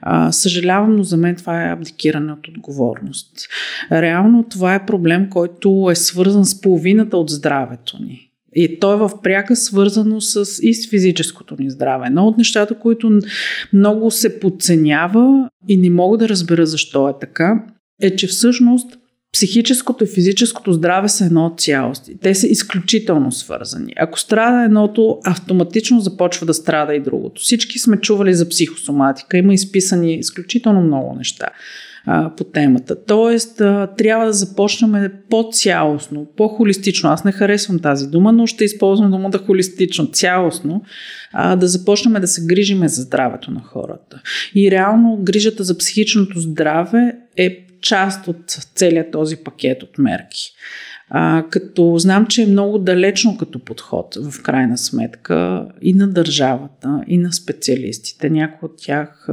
А, 0.02 0.27
съжалявам, 0.34 0.96
но 0.96 1.04
за 1.04 1.18
мен 1.18 1.36
това 1.36 1.64
е 1.64 1.72
абдикиране 1.72 2.32
от 2.32 2.48
отговорност. 2.48 3.32
Реално 3.92 4.46
това 4.50 4.76
е 4.76 4.86
проблем, 4.86 5.30
който 5.30 5.88
е 5.92 5.96
свързан 5.96 6.46
с 6.46 6.62
половината 6.62 7.18
от 7.18 7.30
здравето 7.30 7.98
ни. 8.04 8.24
И 8.56 8.80
то 8.80 8.94
е 8.94 8.98
в 8.98 9.12
пряка 9.24 9.56
свързано 9.56 10.22
с 10.22 10.64
и 10.64 10.74
с 10.74 10.90
физическото 10.90 11.56
ни 11.60 11.70
здраве. 11.70 12.08
Едно 12.08 12.28
от 12.28 12.38
нещата, 12.38 12.80
които 12.80 13.20
много 13.74 14.12
се 14.12 14.40
подценява 14.40 15.50
и 15.68 15.78
не 15.78 15.90
мога 15.90 16.18
да 16.18 16.30
разбера 16.30 16.66
защо 16.66 17.10
е 17.10 17.14
така, 17.22 17.64
е, 18.02 18.16
че 18.16 18.28
всъщност 18.28 18.98
психическото 19.34 20.04
и 20.04 20.08
физическото 20.08 20.74
здраве 20.74 21.10
са 21.10 21.26
едно 21.26 21.46
от 21.46 21.60
цялости. 21.60 22.18
Те 22.22 22.36
са 22.36 22.48
изключително 22.48 23.32
свързани. 23.32 23.94
Ако 23.98 24.20
страда 24.20 24.64
едното, 24.64 25.18
автоматично 25.26 26.00
започва 26.00 26.46
да 26.46 26.54
страда 26.54 26.96
и 26.96 27.00
другото. 27.00 27.42
Всички 27.42 27.80
сме 27.80 27.98
чували 27.98 28.34
за 28.34 28.50
психосоматика. 28.50 29.38
Има 29.38 29.54
изписани 29.54 30.16
изключително 30.16 30.82
много 30.82 31.16
неща 31.16 31.50
а, 32.08 32.36
по 32.36 32.44
темата. 32.44 33.06
Тоест, 33.06 33.62
а, 33.62 33.88
трябва 33.98 34.26
да 34.26 34.34
започнем 34.34 35.12
по-цялостно, 35.30 36.28
по-холистично. 36.38 37.10
Аз 37.10 37.24
не 37.24 37.32
харесвам 37.32 37.80
тази 37.80 38.08
дума, 38.08 38.32
но 38.32 38.48
ще 38.48 38.66
използвам 38.66 39.12
думата 39.12 39.38
холистично, 39.46 40.08
цялостно, 40.08 40.84
а, 41.34 41.56
да 41.56 41.68
започнем 41.68 42.22
да 42.22 42.28
се 42.28 42.46
грижиме 42.46 42.88
за 42.88 43.02
здравето 43.02 43.52
на 43.52 43.62
хората. 43.62 44.22
И 44.56 44.72
реално 44.72 45.18
грижата 45.22 45.64
за 45.64 45.78
психичното 45.78 46.40
здраве 46.40 47.16
е 47.38 47.67
част 47.88 48.28
от 48.28 48.50
целият 48.76 49.12
този 49.12 49.38
пакет 49.38 49.84
от 49.84 49.98
мерки. 49.98 50.52
А, 51.10 51.44
като 51.50 51.98
знам, 51.98 52.26
че 52.26 52.44
е 52.44 52.48
много 52.48 52.78
далечно 52.78 53.38
като 53.38 53.60
подход 53.60 54.18
в 54.32 54.44
крайна 54.44 54.78
сметка 54.78 55.68
и 55.82 55.94
на 55.94 56.08
държавата, 56.08 57.04
и 57.08 57.18
на 57.18 57.34
специалистите. 57.34 58.30
Някои 58.30 58.70
от 58.70 58.76
тях, 58.78 59.28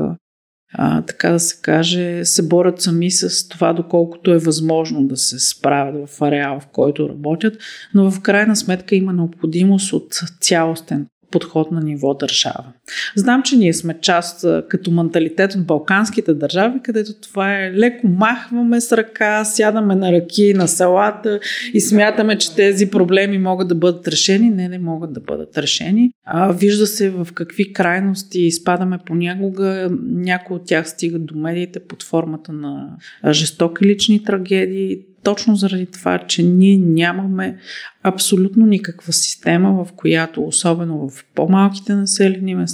а, 0.73 1.03
така 1.03 1.31
да 1.31 1.41
се 1.41 1.61
каже, 1.63 2.25
се 2.25 2.49
борят 2.49 2.81
сами 2.81 3.11
с 3.11 3.49
това, 3.49 3.73
доколкото 3.73 4.33
е 4.33 4.39
възможно 4.39 5.07
да 5.07 5.17
се 5.17 5.39
справят 5.39 6.11
в 6.11 6.23
ареал, 6.23 6.61
в 6.61 6.67
който 6.67 7.09
работят, 7.09 7.55
но 7.95 8.11
в 8.11 8.21
крайна 8.21 8.57
сметка 8.57 8.97
има 8.97 9.13
необходимост 9.13 9.93
от 9.93 10.13
цялостен 10.41 11.07
подход 11.31 11.71
на 11.71 11.81
ниво 11.81 12.15
държава. 12.15 12.73
Знам, 13.17 13.43
че 13.43 13.57
ние 13.57 13.73
сме 13.73 13.99
част 14.01 14.47
като 14.69 14.91
менталитет 14.91 15.55
от 15.55 15.67
балканските 15.67 16.35
държави, 16.35 16.81
където 16.83 17.15
това 17.15 17.59
е 17.59 17.73
леко 17.73 18.09
махваме 18.09 18.81
с 18.81 18.97
ръка, 18.97 19.45
сядаме 19.45 19.95
на 19.95 20.13
ръки 20.13 20.55
на 20.55 20.69
салата 20.69 21.41
и 21.75 21.81
смятаме, 21.81 22.39
че 22.39 22.55
тези 22.55 22.91
проблеми 22.91 23.39
могат 23.39 23.69
да 23.69 23.75
бъдат 23.75 24.09
решени. 24.09 24.51
Не, 24.51 24.69
не 24.69 24.79
могат 24.79 25.13
да 25.13 25.21
бъдат 25.21 25.59
решени. 25.59 26.11
А, 26.25 26.53
вижда 26.53 26.87
се 26.87 27.11
в 27.11 27.29
какви 27.35 27.73
крайности 27.73 28.41
изпадаме 28.41 28.99
понякога. 29.07 29.91
Някои 30.03 30.57
от 30.57 30.67
тях 30.67 30.89
стигат 30.89 31.27
до 31.27 31.35
медиите 31.39 31.81
под 31.81 32.03
формата 32.03 32.53
на 32.53 32.97
жестоки 33.33 33.85
лични 33.85 34.25
трагедии 34.25 34.99
точно 35.25 35.57
заради 35.57 35.87
това, 35.87 36.19
че 36.19 36.43
ние 36.43 36.79
нямаме 36.79 37.57
абсолютно 38.03 38.67
никаква 38.67 39.13
система, 39.13 39.85
в 39.85 39.93
която, 39.93 40.45
особено 40.45 41.09
в 41.09 41.25
по-малките 41.35 41.95
населени 41.95 42.55
места, 42.55 42.74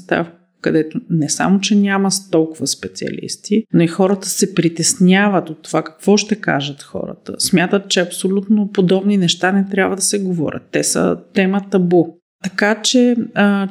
където 0.61 1.01
не 1.11 1.29
само, 1.29 1.61
че 1.61 1.75
няма 1.75 2.09
толкова 2.31 2.67
специалисти, 2.67 3.65
но 3.75 3.83
и 3.83 3.87
хората 3.87 4.29
се 4.29 4.55
притесняват 4.55 5.51
от 5.51 5.63
това 5.63 5.83
какво 5.83 6.17
ще 6.17 6.37
кажат 6.37 6.83
хората. 6.83 7.35
Смятат, 7.39 7.89
че 7.89 8.01
абсолютно 8.01 8.71
подобни 8.73 9.17
неща 9.17 9.53
не 9.53 9.69
трябва 9.71 9.97
да 9.97 10.03
се 10.03 10.19
говорят. 10.19 10.63
Те 10.73 10.85
са 10.85 11.19
тема 11.35 11.61
табу. 11.71 12.05
Така 12.45 12.83
че, 12.83 13.17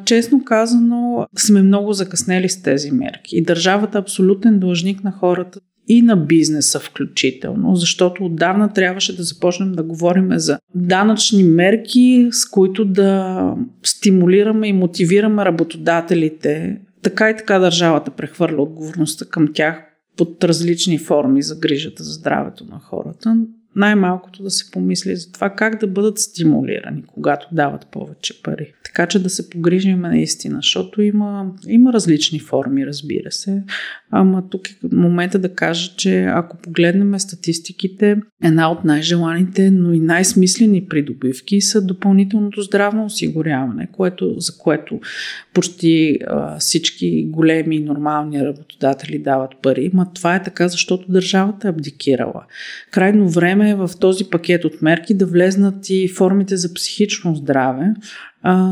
честно 0.05 0.43
казано, 0.45 1.27
сме 1.37 1.61
много 1.61 1.93
закъснели 1.93 2.49
с 2.49 2.61
тези 2.61 2.91
мерки. 2.91 3.37
И 3.37 3.43
държавата 3.43 3.97
е 3.97 4.01
абсолютен 4.01 4.59
длъжник 4.59 5.03
на 5.03 5.11
хората 5.11 5.59
и 5.89 6.02
на 6.02 6.17
бизнеса 6.17 6.80
включително, 6.80 7.75
защото 7.75 8.25
отдавна 8.25 8.73
трябваше 8.73 9.17
да 9.17 9.23
започнем 9.23 9.71
да 9.71 9.84
говорим 9.84 10.30
за 10.32 10.60
данъчни 10.75 11.43
мерки, 11.43 12.30
с 12.32 12.49
които 12.49 12.86
да 12.86 13.54
стимулираме 13.84 14.67
и 14.67 14.73
мотивираме 14.73 15.45
работодателите. 15.45 16.80
Така 17.02 17.30
и 17.30 17.38
така 17.38 17.60
държавата 17.60 18.12
прехвърля 18.12 18.62
отговорността 18.62 19.25
към 19.25 19.54
тях 19.54 19.86
под 20.17 20.43
различни 20.43 20.97
форми 20.97 21.41
за 21.41 21.56
грижата 21.56 22.04
за 22.04 22.12
здравето 22.12 22.65
на 22.71 22.80
хората 22.80 23.38
най-малкото 23.75 24.43
да 24.43 24.49
се 24.49 24.71
помисли 24.71 25.15
за 25.15 25.32
това 25.32 25.49
как 25.49 25.79
да 25.79 25.88
бъдат 25.88 26.19
стимулирани, 26.19 27.03
когато 27.08 27.47
дават 27.51 27.88
повече 27.91 28.41
пари. 28.43 28.73
Така 28.84 29.08
че 29.08 29.23
да 29.23 29.29
се 29.29 29.49
погрижим 29.49 30.01
наистина, 30.01 30.55
защото 30.55 31.01
има, 31.01 31.51
има 31.67 31.93
различни 31.93 32.39
форми, 32.39 32.86
разбира 32.86 33.32
се. 33.32 33.63
Ама 34.12 34.43
тук 34.49 34.69
е 34.69 34.75
момента 34.91 35.39
да 35.39 35.53
кажа, 35.53 35.91
че 35.97 36.23
ако 36.23 36.58
погледнем 36.58 37.19
статистиките, 37.19 38.17
една 38.43 38.71
от 38.71 38.86
най-желаните, 38.86 39.71
но 39.71 39.93
и 39.93 39.99
най-смислени 39.99 40.86
придобивки 40.86 41.62
са 41.62 41.86
допълнителното 41.86 42.62
здравно 42.62 43.05
осигуряване, 43.05 43.88
което, 43.91 44.36
за 44.38 44.58
което 44.58 44.99
почти 45.53 46.17
а, 46.27 46.60
всички 46.60 47.25
големи 47.29 47.75
и 47.75 47.84
нормални 47.84 48.45
работодатели 48.45 49.19
дават 49.19 49.51
пари. 49.62 49.91
Ма 49.93 50.08
това 50.13 50.36
е 50.36 50.43
така, 50.43 50.67
защото 50.67 51.12
държавата 51.12 51.67
е 51.67 51.71
абдикирала. 51.71 52.43
Крайно 52.91 53.29
време 53.29 53.59
е 53.62 53.76
в 53.76 53.89
този 54.00 54.26
пакет 54.30 54.65
от 54.65 54.82
мерки 54.82 55.13
да 55.13 55.26
влезнат 55.26 55.89
и 55.89 56.08
формите 56.08 56.58
за 56.58 56.74
психично 56.74 57.36
здраве, 57.36 57.93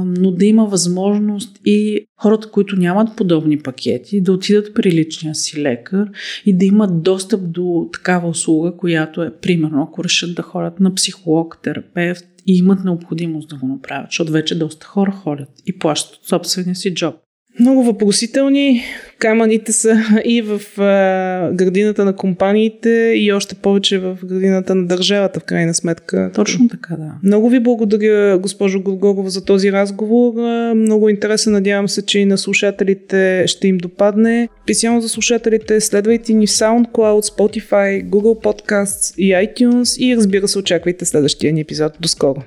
но 0.06 0.32
да 0.32 0.46
има 0.46 0.66
възможност 0.66 1.60
и 1.66 2.08
хората, 2.22 2.52
които 2.52 2.76
нямат 2.76 3.16
подобни 3.18 3.60
пакети, 3.60 4.22
да 4.22 4.32
отидат 4.32 4.74
при 4.74 4.92
личния 4.92 5.36
си 5.36 5.62
лекар 5.62 6.08
и 6.46 6.58
да 6.58 6.66
имат 6.66 7.04
достъп 7.04 7.52
до 7.52 7.90
такава 7.94 8.28
услуга, 8.28 8.78
която 8.78 9.24
е, 9.24 9.34
примерно, 9.42 9.84
ако 9.84 10.04
решат 10.04 10.36
да 10.36 10.42
ходят 10.42 10.80
на 10.80 10.96
психолог, 10.96 11.58
терапевт 11.64 12.26
и 12.48 12.58
имат 12.58 12.84
необходимост 12.84 13.50
да 13.50 13.56
го 13.56 13.68
направят, 13.68 14.08
защото 14.10 14.32
вече 14.32 14.60
доста 14.60 14.86
хора 14.86 15.12
ходят 15.12 15.50
и 15.66 15.80
плащат 15.80 16.16
от 16.16 16.28
собствения 16.28 16.76
си 16.76 16.94
джоб. 16.94 17.16
Много 17.60 17.84
въпросителни. 17.84 18.84
Камъните 19.20 19.72
са 19.72 20.04
и 20.26 20.42
в 20.42 20.82
а, 20.82 21.52
градината 21.54 22.06
на 22.06 22.16
компаниите, 22.16 23.14
и 23.16 23.34
още 23.34 23.56
повече 23.56 23.98
в 23.98 24.18
градината 24.26 24.76
на 24.76 24.88
държавата, 24.88 25.40
в 25.40 25.44
крайна 25.44 25.74
сметка. 25.74 26.32
Точно 26.36 26.68
така, 26.68 26.96
да. 26.96 27.12
Много 27.24 27.50
ви 27.50 27.60
благодаря, 27.60 28.38
госпожо 28.38 28.82
Горгорова, 28.82 29.30
за 29.30 29.46
този 29.46 29.72
разговор. 29.72 30.34
Много 30.76 31.10
интересен. 31.10 31.54
Надявам 31.54 31.90
се, 31.90 32.06
че 32.06 32.20
и 32.20 32.26
на 32.26 32.38
слушателите 32.38 33.44
ще 33.48 33.68
им 33.68 33.78
допадне. 33.78 34.50
Специално 34.64 35.02
за 35.02 35.10
слушателите, 35.10 35.82
следвайте 35.82 36.34
ни 36.34 36.48
в 36.48 36.50
SoundCloud, 36.50 37.38
Spotify, 37.38 38.06
Google 38.06 38.44
Podcasts 38.44 39.16
и 39.18 39.32
iTunes 39.32 40.00
и 40.00 40.18
разбира 40.18 40.48
се, 40.48 40.60
очаквайте 40.60 41.06
следващия 41.06 41.54
ни 41.54 41.62
епизод. 41.62 41.94
До 42.00 42.08
скоро! 42.08 42.44